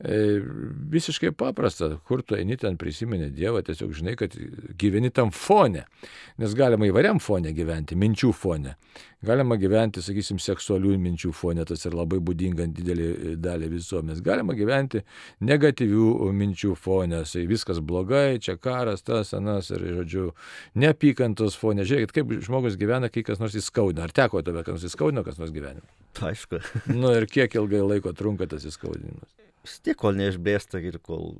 visiškai 0.00 1.32
paprasta, 1.38 1.98
kur 2.08 2.22
tu 2.22 2.34
eini 2.34 2.56
ten 2.58 2.76
prisimeni 2.76 3.30
Dievą, 3.30 3.62
tiesiog 3.62 3.92
žinai, 3.94 4.16
kad 4.18 4.34
gyveni 4.78 5.10
tam 5.14 5.30
fone, 5.30 5.84
nes 6.38 6.54
galima 6.58 6.88
įvairiam 6.88 7.20
fone 7.22 7.52
gyventi, 7.54 7.96
minčių 7.98 8.32
fone. 8.34 8.74
Galima 9.24 9.56
gyventi, 9.56 10.02
sakysim, 10.04 10.36
seksualių 10.42 10.98
minčių 11.00 11.30
fone, 11.32 11.64
tas 11.64 11.86
ir 11.86 11.94
labai 11.96 12.18
būdinga 12.20 12.66
didelį 12.76 13.36
dalį 13.40 13.70
visuomenės. 13.72 14.20
Galima 14.24 14.56
gyventi 14.58 15.00
negatyvių 15.40 16.32
minčių 16.36 16.74
fone, 16.76 17.22
tai 17.30 17.46
viskas 17.48 17.80
blogai, 17.80 18.40
čia 18.42 18.58
karas, 18.60 19.06
tas, 19.06 19.32
anas 19.38 19.70
ir, 19.72 19.86
žodžiu, 20.00 20.26
neapykantos 20.76 21.56
fone. 21.56 21.86
Žiūrėkit, 21.88 22.12
kaip 22.18 22.34
žmogus 22.44 22.76
gyvena, 22.80 23.08
kai 23.08 23.24
kas 23.24 23.40
nors 23.40 23.56
įskaudina. 23.56 24.10
Ar 24.10 24.12
teko 24.12 24.44
tave 24.44 24.66
kas 24.66 24.76
nors 24.76 24.90
įskaudino, 24.90 25.24
kas 25.24 25.40
nors 25.40 25.54
gyvenime? 25.54 25.88
Aišku. 26.20 26.60
nu 26.92 27.14
ir 27.16 27.30
kiek 27.30 27.56
ilgai 27.56 27.80
laiko 27.86 28.12
trunka 28.12 28.50
tas 28.50 28.66
įskaudinimas? 28.68 29.32
Vis 29.64 29.80
tiek, 29.84 29.98
kol 30.00 30.16
neišblėsta 30.18 30.82
ir 30.84 31.00
kol 31.02 31.34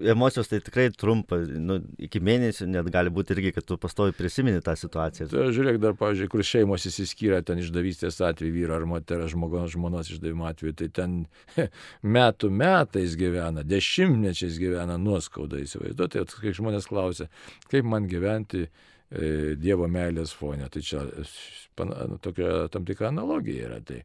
emocijos 0.00 0.48
tai 0.48 0.60
tikrai 0.60 0.90
trumpa, 0.92 1.38
nu, 1.38 1.78
iki 2.02 2.20
mėnesio 2.20 2.66
net 2.68 2.88
gali 2.92 3.10
būti 3.12 3.32
irgi, 3.32 3.52
kad 3.56 3.64
tu 3.64 3.78
pastovi 3.80 4.12
prisimeni 4.16 4.60
tą 4.64 4.74
situaciją. 4.76 5.28
Tai 5.30 5.46
žiūrėk 5.56 5.78
dar, 5.80 5.96
pavyzdžiui, 5.96 6.28
kur 6.32 6.44
šeimos 6.44 6.84
įsiskyrė 6.90 7.40
ten 7.46 7.62
išdavystės 7.62 8.20
atveju 8.24 8.54
vyro 8.54 8.76
ar 8.76 8.84
moterio 8.88 9.28
žmogaus 9.32 9.72
žmonos 9.72 10.10
išdavimo 10.12 10.48
atveju, 10.50 10.76
tai 10.82 10.90
ten 11.00 11.16
metų 12.16 12.50
metais 12.52 13.16
gyvena, 13.18 13.64
dešimtmečiais 13.64 14.60
gyvena 14.60 14.98
nuoskauda 15.00 15.62
įsivaizduoti. 15.64 16.26
Tai 16.26 16.42
kai 16.44 16.56
žmonės 16.60 16.90
klausia, 16.90 17.30
kaip 17.72 17.88
man 17.88 18.10
gyventi 18.10 18.66
Dievo 19.06 19.86
meilės 19.86 20.32
fone, 20.34 20.66
tai 20.72 20.80
čia 20.82 21.04
nu, 21.06 22.16
tokia 22.18 22.66
tam 22.74 22.86
tikra 22.88 23.12
analogija 23.12 23.68
yra. 23.68 23.78
Tai 23.86 24.00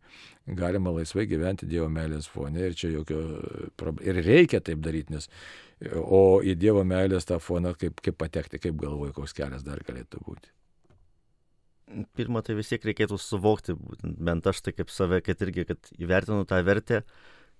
galima 0.45 0.93
laisvai 0.93 1.25
gyventi 1.29 1.69
Dievo 1.69 1.87
meilės 1.89 2.29
fone 2.29 2.67
ir 2.69 2.77
čia 2.77 2.91
jokio, 2.93 3.21
ir 4.05 4.21
reikia 4.21 4.61
taip 4.61 4.83
daryti, 4.85 5.17
nes 5.17 5.29
O 6.05 6.41
į 6.45 6.53
Dievo 6.61 6.83
meilės 6.85 7.25
tą 7.25 7.39
foną 7.41 7.73
kaip, 7.79 8.01
kaip 8.05 8.17
patekti, 8.21 8.59
kaip 8.61 8.75
galvoju, 8.77 9.15
koks 9.17 9.33
kelias 9.33 9.63
dar 9.65 9.81
galėtų 9.85 10.21
būti. 10.27 10.51
Pirma, 12.15 12.43
tai 12.45 12.55
vis 12.55 12.69
tiek 12.69 12.85
reikėtų 12.85 13.17
suvokti, 13.19 13.73
bent 14.01 14.45
aš 14.47 14.61
tai 14.63 14.75
kaip 14.77 14.93
save, 14.93 15.19
kad 15.25 15.41
irgi, 15.43 15.65
kad 15.67 15.89
įvertinu 15.97 16.45
tą 16.47 16.61
vertę, 16.63 17.01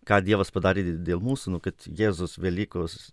ką 0.08 0.22
Dievas 0.24 0.54
padarė 0.54 0.86
dėl 1.02 1.20
mūsų, 1.24 1.56
nu, 1.56 1.60
kad 1.64 1.82
Jėzus 1.90 2.38
Velykos, 2.42 3.10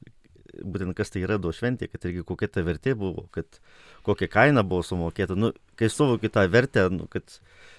būtent 0.63 0.97
kas 0.99 1.13
tai 1.15 1.23
yra 1.25 1.39
do 1.41 1.53
šventė, 1.55 1.89
kad 1.91 2.05
irgi 2.09 2.25
kokia 2.27 2.49
ta 2.53 2.65
vertė 2.67 2.95
buvo, 2.99 3.27
kad 3.35 3.61
kokia 4.07 4.29
kaina 4.33 4.65
buvo 4.67 4.85
sumokėta. 4.87 5.37
Nu, 5.39 5.53
kai 5.79 5.91
suvoki 5.93 6.31
tą 6.33 6.45
vertę, 6.51 6.89
nu, 6.95 7.09
kad 7.11 7.39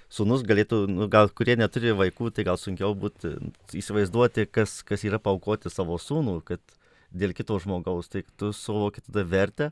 sunus 0.10 0.44
galėtų, 0.48 0.84
nu, 0.92 1.08
gal 1.12 1.30
kurie 1.30 1.56
neturi 1.60 1.94
vaikų, 1.98 2.32
tai 2.36 2.48
gal 2.48 2.60
sunkiau 2.62 2.96
būtų 2.98 3.36
įsivaizduoti, 3.78 4.48
kas, 4.50 4.80
kas 4.88 5.06
yra 5.08 5.22
paukoti 5.22 5.72
savo 5.74 6.00
sūnų, 6.02 6.40
kad 6.48 6.64
dėl 7.12 7.34
kito 7.38 7.58
žmogaus, 7.62 8.10
tai 8.10 8.24
tu 8.38 8.52
suvoki 8.54 9.04
tada 9.06 9.26
vertę, 9.26 9.72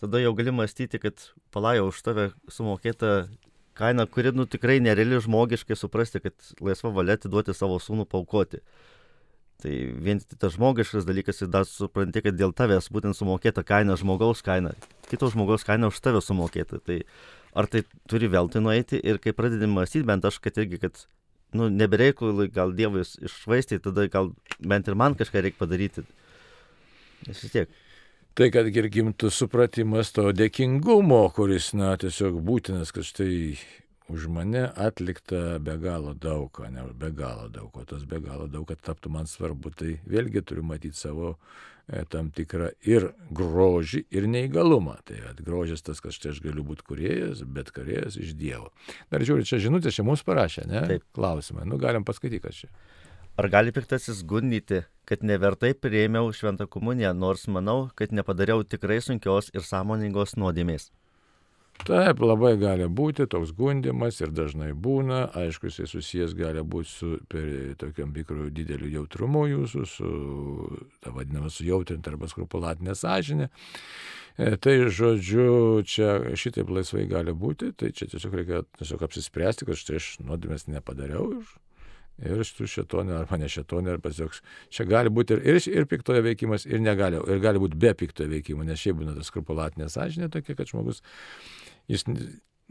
tada 0.00 0.20
jau 0.22 0.34
gali 0.36 0.54
mąstyti, 0.54 1.00
kad 1.02 1.30
palajo 1.54 1.88
už 1.90 2.02
tave 2.04 2.30
sumokėta 2.52 3.26
kaina, 3.78 4.06
kuri 4.06 4.32
nu, 4.36 4.46
tikrai 4.46 4.80
nereali 4.84 5.20
žmogiškai 5.22 5.76
suprasti, 5.78 6.20
kad 6.24 6.52
laisva 6.60 6.92
valia 6.92 7.16
atiduoti 7.18 7.54
savo 7.56 7.78
sūnų 7.80 8.06
paukoti. 8.10 8.60
Tai 9.62 9.72
vien 10.02 10.18
tas 10.38 10.56
žmogiškas 10.56 11.06
dalykas 11.06 11.44
ir 11.44 11.50
dar 11.52 11.66
supranti, 11.68 12.22
kad 12.24 12.34
dėl 12.34 12.54
tavęs 12.56 12.88
būtent 12.90 13.14
sumokėta 13.14 13.62
kaina 13.66 13.94
žmogaus 14.00 14.42
kaina, 14.42 14.74
kito 15.06 15.28
žmogaus 15.30 15.62
kaina 15.66 15.92
už 15.92 16.00
tave 16.02 16.22
sumokėta. 16.24 16.80
Tai 16.82 16.98
ar 17.54 17.68
tai 17.70 17.84
turi 18.10 18.30
veltui 18.32 18.62
nueiti 18.64 18.98
ir 18.98 19.20
kai 19.22 19.34
pradedi 19.36 19.68
mąstyti, 19.70 20.06
bent 20.08 20.26
aš, 20.26 20.40
kad 20.42 20.58
irgi, 20.58 20.80
kad 20.82 21.04
nu, 21.54 21.68
nebereikalui 21.70 22.48
gal 22.50 22.74
Dievui 22.74 23.04
išvaistyti, 23.04 23.84
tada 23.84 24.08
gal 24.10 24.32
bent 24.58 24.88
ir 24.88 24.98
man 24.98 25.14
kažką 25.18 25.44
reikia 25.44 25.60
padaryti. 25.60 26.06
Nes 27.28 27.42
vis 27.44 27.54
tiek. 27.54 27.80
Tai, 28.32 28.48
kad 28.48 28.66
ir 28.72 28.88
gimtų 28.88 29.28
supratimas 29.28 30.10
to 30.16 30.30
dėkingumo, 30.32 31.26
kuris, 31.36 31.74
na, 31.76 31.92
tiesiog 32.00 32.38
būtinas, 32.42 32.90
kad 32.96 33.04
štai 33.04 33.34
už 34.12 34.28
mane 34.28 34.66
atlikta 34.76 35.58
be 35.58 35.76
galo 35.80 36.14
daug, 36.14 36.60
ne 36.70 36.84
be 36.94 37.10
galo 37.16 37.48
daug, 37.48 37.72
o 37.72 37.84
tas 37.88 38.04
be 38.08 38.20
galo 38.20 38.46
daug, 38.50 38.66
kad 38.68 38.82
taptų 38.84 39.12
man 39.14 39.28
svarbu, 39.30 39.72
tai 39.74 39.96
vėlgi 40.08 40.44
turiu 40.44 40.64
matyti 40.66 40.98
savo 40.98 41.34
e, 41.88 42.04
tam 42.12 42.30
tikrą 42.34 42.70
ir 42.86 43.08
grožį, 43.32 44.04
ir 44.12 44.28
neįgalumą. 44.30 44.98
Tai 45.08 45.18
at, 45.32 45.42
grožis 45.44 45.84
tas, 45.86 46.02
kad 46.04 46.14
štai 46.14 46.34
aš 46.34 46.42
galiu 46.44 46.64
būti 46.68 46.86
kuriejas, 46.88 47.44
bet 47.48 47.72
kuriejas 47.74 48.20
iš 48.20 48.36
Dievo. 48.38 48.70
Dar 49.12 49.24
žiūrėjau, 49.24 49.50
čia 49.54 49.62
žinutė, 49.66 49.94
čia 49.94 50.06
mums 50.06 50.24
parašė, 50.26 50.66
ne? 50.70 50.86
Taip. 50.94 51.08
Klausimai. 51.16 51.66
Nu, 51.68 51.80
galim 51.80 52.04
paskaityti, 52.08 52.44
kas 52.44 52.64
čia. 52.64 52.72
Ar 53.40 53.48
gali 53.48 53.72
piktasis 53.72 54.20
gundyti, 54.28 54.82
kad 55.08 55.22
nevertai 55.24 55.72
prieimiau 55.72 56.28
šventą 56.36 56.66
komuniją, 56.68 57.14
nors 57.16 57.46
manau, 57.48 57.86
kad 57.96 58.12
nepadariau 58.12 58.60
tikrai 58.60 59.00
sunkios 59.00 59.48
ir 59.56 59.64
sąmoningos 59.64 60.36
nuodėmės? 60.36 60.90
Taip, 61.82 62.20
labai 62.22 62.52
gali 62.60 62.86
būti 62.86 63.24
toks 63.26 63.50
gundimas 63.58 64.20
ir 64.22 64.30
dažnai 64.30 64.70
būna, 64.70 65.24
aišku, 65.40 65.66
jisai 65.66 65.88
susijęs 65.90 66.34
gali 66.38 66.62
būti 66.62 66.90
su 66.90 67.08
tokiam 67.80 68.12
tikrų 68.14 68.50
dideliu 68.54 68.90
jautrumu 69.00 69.48
jūsų, 69.50 69.86
su, 69.90 70.10
ta 71.02 71.10
vadinama, 71.16 71.50
sujautrinta 71.50 72.12
arba 72.12 72.30
skrupulatinė 72.30 72.94
sąžinė. 72.98 73.48
E, 74.38 74.54
tai 74.62 74.76
žodžiu, 74.94 75.82
čia 75.88 76.36
šitaip 76.38 76.70
laisvai 76.72 77.08
gali 77.10 77.34
būti, 77.34 77.72
tai 77.74 77.90
čia 77.96 78.06
tiesiog 78.14 78.38
reikia 78.38 78.62
tiesiog 78.78 79.02
apsispręsti, 79.08 79.66
kad 79.68 79.80
štai 79.82 79.98
aš 79.98 80.12
nuodėmės 80.22 80.68
nepadariau 80.70 81.32
ir 81.40 81.50
ir 82.28 82.44
su 82.46 82.66
šetone, 82.70 83.14
arba 83.16 83.38
ne 83.40 83.48
šetone, 83.50 83.96
arba 83.96 84.12
tiesiog 84.12 84.38
čia 84.72 84.86
gali 84.88 85.12
būti 85.12 85.36
ir, 85.36 85.44
ir, 85.54 85.60
ir 85.80 85.88
piktojo 85.90 86.22
veikimas, 86.24 86.66
ir, 86.68 86.80
negali, 86.84 87.20
ir 87.20 87.42
gali 87.42 87.62
būti 87.62 87.78
be 87.82 87.94
piktojo 87.98 88.30
veikimo, 88.32 88.66
nes 88.66 88.80
šiaip 88.82 89.00
būna 89.00 89.16
tas 89.18 89.30
skrupulatinė 89.32 89.90
sąžinė 89.92 90.30
tokia, 90.32 90.56
kad 90.58 90.70
žmogus, 90.70 91.02
jis 91.90 92.06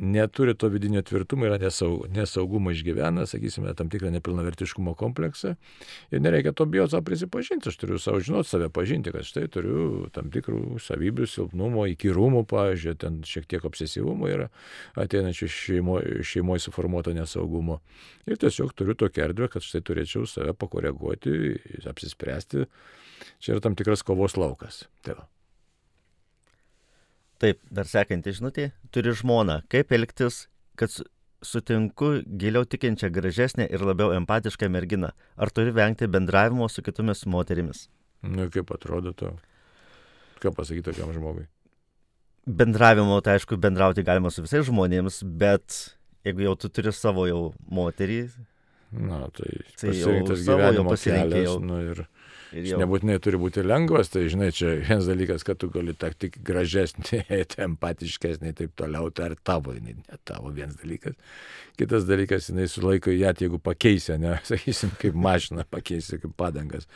neturi 0.01 0.55
to 0.57 0.67
vidinio 0.73 1.01
tvirtumo, 1.05 1.45
yra 1.45 1.57
nesaug, 1.61 2.07
nesaugumo 2.09 2.71
išgyvena, 2.73 3.27
sakysime, 3.29 3.73
tam 3.77 3.89
tikrą 3.93 4.09
nepilnavertiškumo 4.15 4.95
kompleksą 4.97 5.53
ir 6.11 6.23
nereikia 6.23 6.55
to 6.57 6.65
bijoti 6.65 6.95
savo 6.95 7.05
prisipažinti, 7.05 7.69
aš 7.69 7.77
turiu 7.77 7.99
savo 8.01 8.19
žinoti 8.19 8.49
save 8.49 8.69
pažinti, 8.73 9.13
kad 9.13 9.27
štai 9.27 9.45
turiu 9.53 10.07
tam 10.15 10.31
tikrų 10.33 10.79
savybių, 10.81 11.27
silpnumo, 11.29 11.85
įkyrumų, 11.93 12.43
pavyzdžiui, 12.49 12.95
ten 13.01 13.19
šiek 13.27 13.45
tiek 13.51 13.67
obsesyvumo 13.67 14.29
yra 14.31 14.49
ateinančių 14.99 15.49
šeimoje 15.53 16.25
šeimo 16.25 16.57
suformuoto 16.61 17.13
nesaugumo. 17.15 17.79
Ir 18.25 18.41
tiesiog 18.41 18.73
turiu 18.77 18.97
tokią 18.97 19.29
erdvę, 19.29 19.51
kad 19.53 19.65
štai 19.65 19.83
turėčiau 19.85 20.25
save 20.29 20.55
pakoreguoti, 20.57 21.37
apsispręsti. 21.91 22.65
Čia 23.41 23.55
yra 23.55 23.63
tam 23.67 23.77
tikras 23.77 24.01
kovos 24.05 24.37
laukas. 24.39 24.85
Tai 25.05 25.19
va. 25.19 25.29
Taip, 27.41 27.57
dar 27.73 27.89
sekanti 27.89 28.33
žinutė. 28.37 28.69
Turi 28.93 29.15
žmoną. 29.17 29.61
Kaip 29.71 29.93
elgtis, 29.97 30.45
kad 30.77 30.93
sutinku 31.41 32.19
giliau 32.41 32.67
tikinčią 32.69 33.09
gražesnę 33.13 33.65
ir 33.73 33.81
labiau 33.85 34.13
empatišką 34.13 34.69
merginą? 34.69 35.09
Ar 35.41 35.49
turi 35.49 35.73
vengti 35.73 36.09
bendravimo 36.11 36.67
su 36.69 36.83
kitomis 36.85 37.25
moterimis? 37.25 37.87
Na, 38.21 38.45
kaip 38.53 38.69
atrodo 38.75 39.15
to? 39.17 39.33
Ką 40.41 40.53
pasakyti 40.53 40.91
tokiam 40.91 41.09
žmogui? 41.15 41.47
Bendravimo, 42.45 43.17
tai 43.25 43.37
aišku, 43.37 43.57
bendrauti 43.61 44.05
galima 44.05 44.29
su 44.33 44.45
visais 44.45 44.65
žmonėmis, 44.69 45.21
bet 45.25 45.81
jeigu 46.25 46.45
jau 46.45 46.55
tu 46.61 46.69
turi 46.73 46.93
savo 46.93 47.27
jau 47.29 47.43
moterį, 47.69 48.23
Na, 48.91 49.29
tai, 49.31 49.47
tai 49.79 49.89
pasirinktas 49.89 50.41
gyvenimo 50.43 50.95
kelias. 50.99 51.45
Jau. 51.47 51.59
Nu, 51.63 51.77
ir 51.79 52.01
Jis 52.51 52.75
nebūtinai 52.79 53.15
turi 53.23 53.39
būti 53.39 53.63
lengvas, 53.63 54.09
tai 54.11 54.25
žinai, 54.31 54.49
čia 54.55 54.73
vienas 54.81 55.07
dalykas, 55.07 55.45
kad 55.47 55.59
tu 55.61 55.69
gali 55.71 55.93
tak 55.95 56.17
tik 56.19 56.35
gražesnė, 56.47 57.21
empatiškesnė 57.67 58.51
ir 58.51 58.57
taip 58.57 58.73
toliau, 58.79 59.07
tai 59.15 59.29
ar 59.29 59.37
tavo, 59.39 59.75
jinai 59.77 59.95
ne 59.99 60.19
tavo 60.27 60.51
vienas 60.55 60.75
dalykas. 60.81 61.15
Kitas 61.79 62.07
dalykas, 62.09 62.49
jinai 62.51 62.67
sulaiko 62.71 63.13
ją, 63.15 63.31
jeigu 63.39 63.61
pakeisi, 63.63 64.17
ne, 64.19 64.35
sakysim, 64.51 64.91
kaip 65.01 65.15
mašina 65.15 65.65
pakeisi, 65.71 66.19
kaip 66.21 66.35
padangas. 66.39 66.89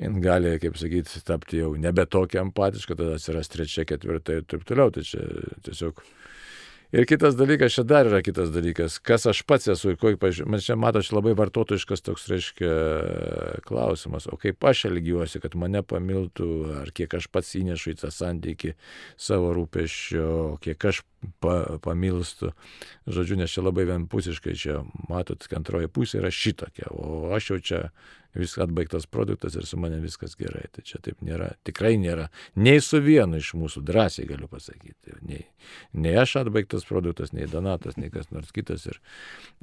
Jis 0.00 0.16
gali, 0.24 0.54
kaip 0.62 0.78
sakyti, 0.80 1.20
tapti 1.28 1.60
jau 1.60 1.74
nebe 1.76 2.06
tokia 2.08 2.40
empatiška, 2.46 2.96
tada 2.96 3.18
atsiras 3.18 3.52
trečia, 3.52 3.84
ketvirta 3.84 4.38
ir 4.38 4.46
taip 4.48 4.64
toliau. 4.68 4.88
Tai 4.94 5.04
čia 5.04 5.26
tiesiog 5.66 6.00
Ir 6.90 7.06
kitas 7.06 7.36
dalykas, 7.38 7.76
čia 7.76 7.84
dar 7.86 8.08
yra 8.08 8.18
kitas 8.26 8.48
dalykas, 8.50 8.96
kas 9.06 9.22
aš 9.30 9.44
pats 9.46 9.68
esu 9.70 9.92
ir 9.92 9.98
kokį, 10.00 10.42
man 10.50 10.62
čia 10.64 10.74
matot, 10.74 11.06
labai 11.14 11.36
vartotojiškas 11.38 12.02
toks, 12.02 12.24
reiškia, 12.32 12.70
klausimas, 13.68 14.26
o 14.26 14.34
kaip 14.40 14.66
aš 14.66 14.88
elgiuosi, 14.88 15.38
kad 15.42 15.54
mane 15.54 15.84
pamiltų, 15.86 16.48
ar 16.80 16.90
kiek 16.90 17.14
aš 17.14 17.30
pats 17.30 17.54
įnešu 17.60 17.92
į 17.92 17.96
tą 18.02 18.10
santykį 18.14 18.74
savo 19.14 19.52
rūpeščio, 19.54 20.32
kiek 20.66 20.90
aš 20.90 21.04
pa, 21.40 21.78
pamilstu. 21.82 22.52
Žodžiu, 23.10 23.38
nes 23.40 23.52
čia 23.52 23.64
labai 23.64 23.86
vienpusiškai, 23.88 24.56
čia 24.58 24.80
matot, 25.10 25.44
antroji 25.56 25.90
pusė 25.92 26.20
yra 26.22 26.32
šitokia, 26.34 26.90
o 26.92 27.30
aš 27.36 27.52
jau 27.52 27.60
čia 27.70 27.82
viskas 28.34 28.62
atbaigtas 28.64 29.06
produktas 29.10 29.56
ir 29.58 29.66
su 29.66 29.78
manim 29.78 30.02
viskas 30.04 30.36
gerai. 30.38 30.68
Tai 30.72 30.84
čia 30.86 31.00
taip 31.02 31.22
nėra, 31.26 31.50
tikrai 31.66 31.96
nėra. 31.98 32.28
Nei 32.54 32.80
su 32.84 33.00
vienu 33.02 33.40
iš 33.40 33.52
mūsų 33.58 33.82
drąsiai 33.86 34.28
galiu 34.28 34.46
pasakyti. 34.50 35.16
Nei, 35.26 35.42
nei 35.92 36.14
aš 36.20 36.36
atbaigtas 36.44 36.86
produktas, 36.88 37.34
nei 37.34 37.50
Donatas, 37.50 37.98
nei 37.98 38.12
kas 38.14 38.30
nors 38.30 38.54
kitas. 38.54 38.86
Ir, 38.86 39.00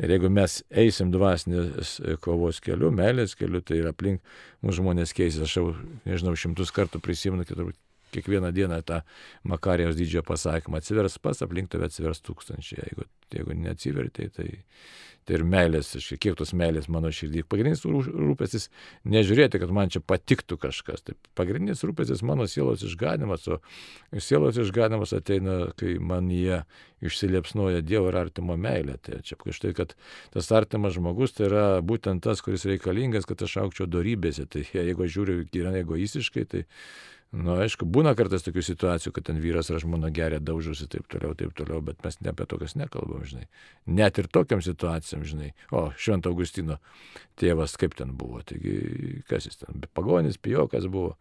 ir 0.04 0.16
jeigu 0.18 0.32
mes 0.34 0.60
eisim 0.84 1.14
dvasinės 1.16 1.98
kovos 2.24 2.60
keliu, 2.64 2.92
meilės 2.92 3.38
keliu, 3.40 3.64
tai 3.64 3.82
ir 3.82 3.92
aplink 3.94 4.36
mūsų 4.66 4.82
žmonės 4.82 5.16
keisis. 5.16 5.48
Aš 5.48 5.60
jau, 5.62 5.68
nežinau, 6.08 6.36
šimtus 6.36 6.76
kartų 6.76 7.02
prisimenu, 7.04 7.48
kad 7.48 7.60
turbūt 7.60 7.80
kiekvieną 8.16 8.52
dieną 8.56 8.82
tą 8.88 9.02
Makarijos 9.44 9.98
didžiojo 10.00 10.24
pasakymą. 10.28 10.82
Atsivers 10.82 11.20
pas, 11.20 11.42
aplink 11.44 11.72
tave 11.74 11.90
atsivers 11.90 12.24
tūkstančiai. 12.26 12.86
Jeigu, 12.86 13.08
jeigu 13.34 13.58
neatsivertai, 13.66 14.30
tai, 14.36 14.48
tai 15.28 15.36
ir 15.40 15.44
meilės, 15.48 15.92
kiek 16.16 16.38
tos 16.40 16.54
meilės 16.58 16.88
mano 16.92 17.12
širdį. 17.12 17.44
Pagrindinis 17.52 17.84
rūpestis 17.84 18.70
nežiūrėti, 19.12 19.60
kad 19.60 19.74
man 19.76 19.92
čia 19.92 20.00
patiktų 20.00 20.60
kažkas. 20.64 21.04
Tai 21.04 21.18
pagrindinis 21.38 21.84
rūpestis 21.88 22.24
mano 22.28 22.48
sielos 22.48 22.86
išganimas, 22.88 23.48
o 23.52 23.60
sielos 24.24 24.60
išganimas 24.62 25.12
ateina, 25.18 25.74
kai 25.80 25.98
man 26.00 26.32
jie 26.32 26.62
išsiliepsnoja 27.04 27.84
Dievo 27.86 28.08
ir 28.12 28.20
artimo 28.24 28.56
meilė. 28.58 28.98
Tai 29.04 29.20
čia 29.28 29.36
štai, 29.36 29.74
kad 29.78 29.94
tas 30.34 30.50
artimas 30.56 30.96
žmogus 30.96 31.36
tai 31.38 31.50
yra 31.52 31.66
būtent 31.86 32.24
tas, 32.24 32.42
kuris 32.46 32.66
reikalingas, 32.70 33.28
kad 33.28 33.44
aš 33.44 33.60
aukčiau 33.66 33.90
darybėse. 33.92 34.48
Tai 34.50 34.64
jeigu 34.64 35.12
žiūriu 35.12 35.44
gyvena 35.52 35.84
egoistiškai, 35.84 36.48
tai 36.48 36.66
Na, 37.36 37.44
nu, 37.44 37.56
aišku, 37.60 37.84
būna 37.92 38.14
kartais 38.16 38.46
tokių 38.46 38.62
situacijų, 38.64 39.12
kad 39.16 39.26
ten 39.28 39.40
vyras 39.44 39.68
ar 39.68 39.82
žmona 39.84 40.08
geria, 40.16 40.40
daužosi 40.40 40.88
taip 40.88 41.10
toliau, 41.12 41.36
taip 41.36 41.52
toliau, 41.60 41.82
bet 41.84 42.00
mes 42.06 42.16
ne 42.24 42.32
apie 42.32 42.48
tokias 42.48 42.78
nekalbam, 42.80 43.26
žinai. 43.28 43.50
Net 44.00 44.22
ir 44.22 44.30
tokiam 44.32 44.64
situacijam, 44.64 45.26
žinai. 45.28 45.50
O, 45.76 45.90
Švento 46.00 46.32
Augustino 46.32 46.80
tėvas 47.40 47.76
kaip 47.80 47.98
ten 48.00 48.16
buvo, 48.16 48.40
taigi 48.48 49.20
kas 49.28 49.50
jis 49.50 49.60
ten, 49.60 49.84
pagonis, 49.98 50.40
pijokas 50.40 50.88
buvo. 50.92 51.18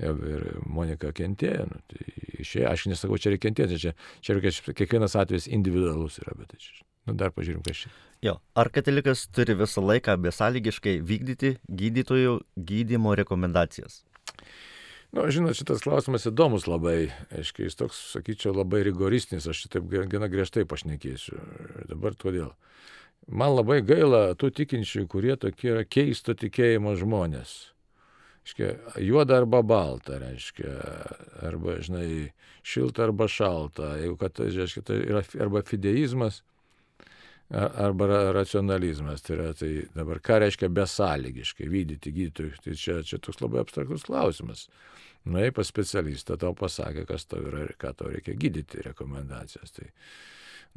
Ir 0.00 0.62
Monika 0.64 1.10
kentėjo. 1.12 1.66
Nu, 1.68 1.82
tai 1.92 2.06
išėjo, 2.40 2.70
aš 2.70 2.86
nesakau, 2.88 3.18
čia 3.20 3.34
reikia 3.34 3.50
kentėti, 3.50 3.82
čia, 3.82 3.92
čia 4.24 4.38
reikia, 4.38 4.72
kiekvienas 4.72 5.18
atvejis 5.20 5.50
individualus 5.52 6.22
yra, 6.22 6.32
bet 6.38 6.54
tai 6.54 6.62
čia. 6.64 6.86
Nu, 7.04 7.18
dar 7.20 7.34
pažiūrim, 7.36 7.60
kas 7.66 7.84
čia. 7.84 7.92
Jo, 8.24 8.38
ar 8.56 8.72
katalikas 8.72 9.26
turi 9.28 9.58
visą 9.60 9.84
laiką 9.84 10.16
besąlygiškai 10.24 11.02
vykdyti 11.04 11.58
gydytojų 11.68 12.38
gydymo 12.56 13.12
rekomendacijas? 13.20 14.06
Na, 15.10 15.24
nu, 15.24 15.30
žinot, 15.34 15.56
šitas 15.58 15.82
klausimas 15.82 16.28
įdomus 16.30 16.68
labai, 16.70 17.10
aiškiai, 17.34 17.66
jis 17.66 17.78
toks, 17.80 17.98
sakyčiau, 18.12 18.52
labai 18.54 18.84
rigoristinis, 18.86 19.48
aš 19.50 19.64
šitaip 19.64 19.88
gana 20.12 20.28
griežtai 20.30 20.62
pašnekėsiu. 20.70 21.40
Dabar 21.90 22.14
todėl. 22.14 22.52
Man 23.26 23.56
labai 23.56 23.80
gaila 23.82 24.36
tų 24.38 24.52
tikinčių, 24.60 25.04
kurie 25.10 25.34
tokie 25.38 25.72
yra 25.74 25.82
keisto 25.82 26.36
tikėjimo 26.38 26.94
žmonės. 26.98 27.56
Reiškia, 28.46 28.70
juoda 29.02 29.36
arba 29.42 29.60
balta, 29.66 30.16
reiškia, 30.22 30.76
arba, 31.44 31.76
žinai, 31.84 32.30
šilta 32.62 33.04
arba 33.08 33.26
šalta. 33.28 33.96
Jeigu, 34.00 34.16
kad, 34.22 34.38
reiškia, 34.40 34.82
tai 34.86 35.02
yra 35.02 35.24
arba 35.42 35.62
fideizmas, 35.66 36.40
arba 37.50 38.32
racionalizmas. 38.32 39.22
Tai, 39.22 39.36
yra, 39.36 39.50
tai 39.58 39.70
dabar 39.94 40.20
ką 40.22 40.40
reiškia 40.44 40.70
besąlygiškai 40.74 41.68
vykdyti 41.70 42.14
gydytojų? 42.14 42.56
Tai 42.64 42.76
čia, 42.78 42.98
čia 43.06 43.18
toks 43.22 43.42
labai 43.42 43.64
abstraktus 43.64 44.06
klausimas. 44.06 44.68
Nuėjai 45.28 45.52
pas 45.58 45.68
specialistą, 45.68 46.38
tau 46.40 46.54
pasakė, 46.56 47.04
kas 47.08 47.26
tau 47.28 47.42
yra 47.50 47.66
ir 47.66 47.74
ką 47.80 47.92
tau 47.98 48.12
reikia 48.12 48.36
gydyti, 48.40 48.84
rekomendacijas. 48.86 49.74
Tai 49.76 49.90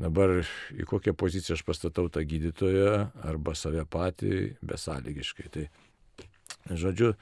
dabar 0.01 0.41
į 0.73 0.87
kokią 0.89 1.13
poziciją 1.15 1.55
aš 1.57 1.63
pastatau 1.67 2.09
tą 2.11 2.25
gydytoją 2.27 2.97
arba 3.23 3.55
save 3.55 3.85
patį 3.85 4.33
besąlygiškai. 4.65 5.47
Tai, 5.53 5.67
žodžiu, 6.73 7.13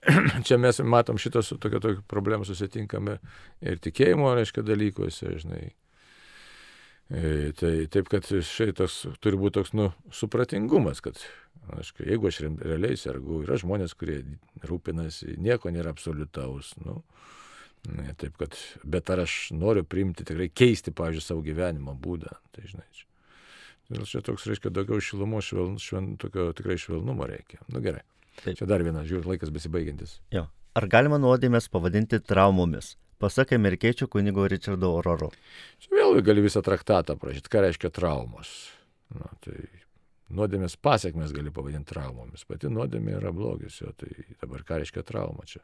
čia 0.46 0.56
mes 0.62 0.80
matom 0.80 1.20
šitą 1.20 1.42
su 1.44 1.58
tokia, 1.60 1.82
tokia 1.82 2.06
problema 2.08 2.46
susitinkame 2.48 3.18
ir 3.60 3.82
tikėjimo, 3.82 4.32
reiškia, 4.38 4.64
dalykuose, 4.64 5.34
žinai. 5.42 5.66
E, 7.10 7.50
tai 7.58 7.74
taip, 7.90 8.06
kad 8.10 8.26
šitas 8.26 9.02
turi 9.18 9.38
būti 9.40 9.58
toks, 9.58 9.72
nu, 9.74 9.88
supratingumas, 10.14 11.02
kad 11.02 11.18
Aš, 11.78 11.92
jeigu 12.06 12.28
aš 12.28 12.40
realiai 12.64 12.96
sergu, 12.98 13.42
yra 13.44 13.58
žmonės, 13.60 13.94
kurie 13.98 14.20
rūpinasi, 14.66 15.36
nieko 15.42 15.70
nėra 15.70 15.92
absoliutaus. 15.94 16.72
Nu, 16.82 17.00
ne, 17.86 18.14
taip 18.18 18.38
kad, 18.40 18.56
bet 18.82 19.10
ar 19.12 19.24
aš 19.24 19.36
noriu 19.56 19.84
priimti, 19.86 20.26
tikrai 20.26 20.48
keisti, 20.50 20.94
pavyzdžiui, 20.96 21.26
savo 21.26 21.44
gyvenimo 21.46 21.94
būdą. 22.00 22.32
Tai 22.54 22.64
žinai, 22.66 22.86
čia. 22.96 23.06
Dėl 23.90 24.06
čia 24.06 24.22
toks 24.22 24.46
reiškia 24.46 24.72
daugiau 24.74 25.02
šilumo, 25.02 25.42
šveln, 25.42 25.76
šveln, 25.82 26.14
tokio 26.22 26.50
tikrai 26.56 26.78
švelnumo 26.78 27.26
reikia. 27.26 27.60
Na 27.68 27.76
nu, 27.76 27.84
gerai. 27.84 28.04
Taip. 28.40 28.56
Čia 28.58 28.66
dar 28.70 28.84
vienas, 28.86 29.08
žiūrėk, 29.10 29.32
laikas 29.34 29.52
besibaigiantis. 29.54 30.18
Jo. 30.34 30.46
Ar 30.78 30.86
galima 30.90 31.18
nuodėmės 31.18 31.66
pavadinti 31.70 32.20
traumomis? 32.22 32.94
Pasak 33.20 33.52
amerikiečių 33.52 34.08
kunigo 34.08 34.46
Richardo 34.48 34.94
Ororo. 34.96 35.28
Čia 35.84 35.92
vėl 35.92 36.22
gali 36.24 36.40
visą 36.40 36.62
traktatą 36.64 37.18
prašyti, 37.20 37.52
ką 37.52 37.66
reiškia 37.66 37.90
traumos. 37.92 38.48
Na, 39.12 39.28
tai 39.44 39.58
nuodėmės 40.32 40.76
pasiekmes 40.80 41.34
gali 41.34 41.52
pavadinti 41.52 41.92
traumomis. 41.92 42.46
Pati 42.48 42.70
nuodėmė 42.72 43.16
yra 43.18 43.32
blogis, 43.34 43.80
jo, 43.82 43.90
tai 43.98 44.08
dabar 44.40 44.64
ką 44.66 44.78
reiškia 44.80 45.04
trauma 45.06 45.44
čia? 45.50 45.60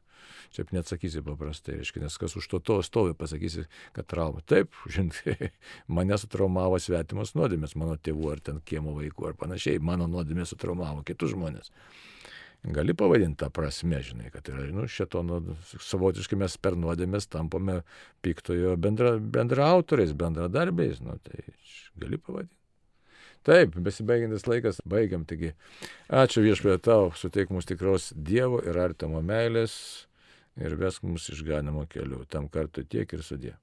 Čia 0.53 0.67
neatsakysi 0.75 1.23
paprastai, 1.25 1.79
reiškia, 1.81 2.03
nes 2.05 2.19
kas 2.21 2.37
už 2.37 2.49
to 2.53 2.61
to 2.61 2.77
stovi, 2.85 3.15
pasakysi, 3.17 3.67
kad 3.97 4.09
trauma. 4.11 4.43
Taip, 4.45 4.75
žinai, 4.95 5.53
mane 5.89 6.19
sutraumavo 6.21 6.81
svetimas 6.83 7.33
nuodėmės, 7.39 7.77
mano 7.79 7.97
tėvų 7.97 8.35
ar 8.35 8.43
ten 8.51 8.61
kiemo 8.67 8.97
vaikų 8.99 9.31
ar 9.31 9.39
panašiai, 9.39 9.81
mano 9.81 10.11
nuodėmė 10.11 10.45
sutraumavo 10.51 11.07
kitus 11.07 11.33
žmonės. 11.33 11.73
Gali 12.65 12.95
pavadinti 12.99 13.39
tą 13.45 13.51
prasme, 13.55 14.01
žinai, 14.03 14.31
kad 14.35 14.49
yra, 14.51 14.65
nu, 14.75 14.89
šito, 14.91 15.23
nu, 15.23 15.39
savotiškai 15.87 16.39
mes 16.41 16.57
per 16.59 16.75
nuodėmės 16.75 17.29
tampame 17.31 17.83
piktojo 18.27 18.75
bendra, 18.81 19.17
bendra 19.21 19.69
autoriais, 19.77 20.17
bendradarbiais, 20.19 20.99
nu, 21.05 21.19
tai 21.23 21.45
gali 22.01 22.19
pavadinti. 22.19 22.57
Taip, 23.47 23.77
besibaigiantis 23.79 24.49
laikas, 24.51 24.81
baigiam. 24.91 25.23
Taigi, 25.29 25.53
ačiū 26.11 26.43
viešpėje 26.43 26.81
tau, 26.83 27.13
suteik 27.15 27.53
mums 27.55 27.69
tikros 27.69 28.09
Dievo 28.17 28.59
ir 28.67 28.79
artimo 28.83 29.21
meilės 29.23 29.77
ir 30.59 30.75
vesk 30.81 31.07
mus 31.07 31.29
išganimo 31.31 31.87
keliu. 31.93 32.25
Tam 32.27 32.49
kartu 32.51 32.83
tiek 32.83 33.13
ir 33.15 33.23
sudė. 33.23 33.55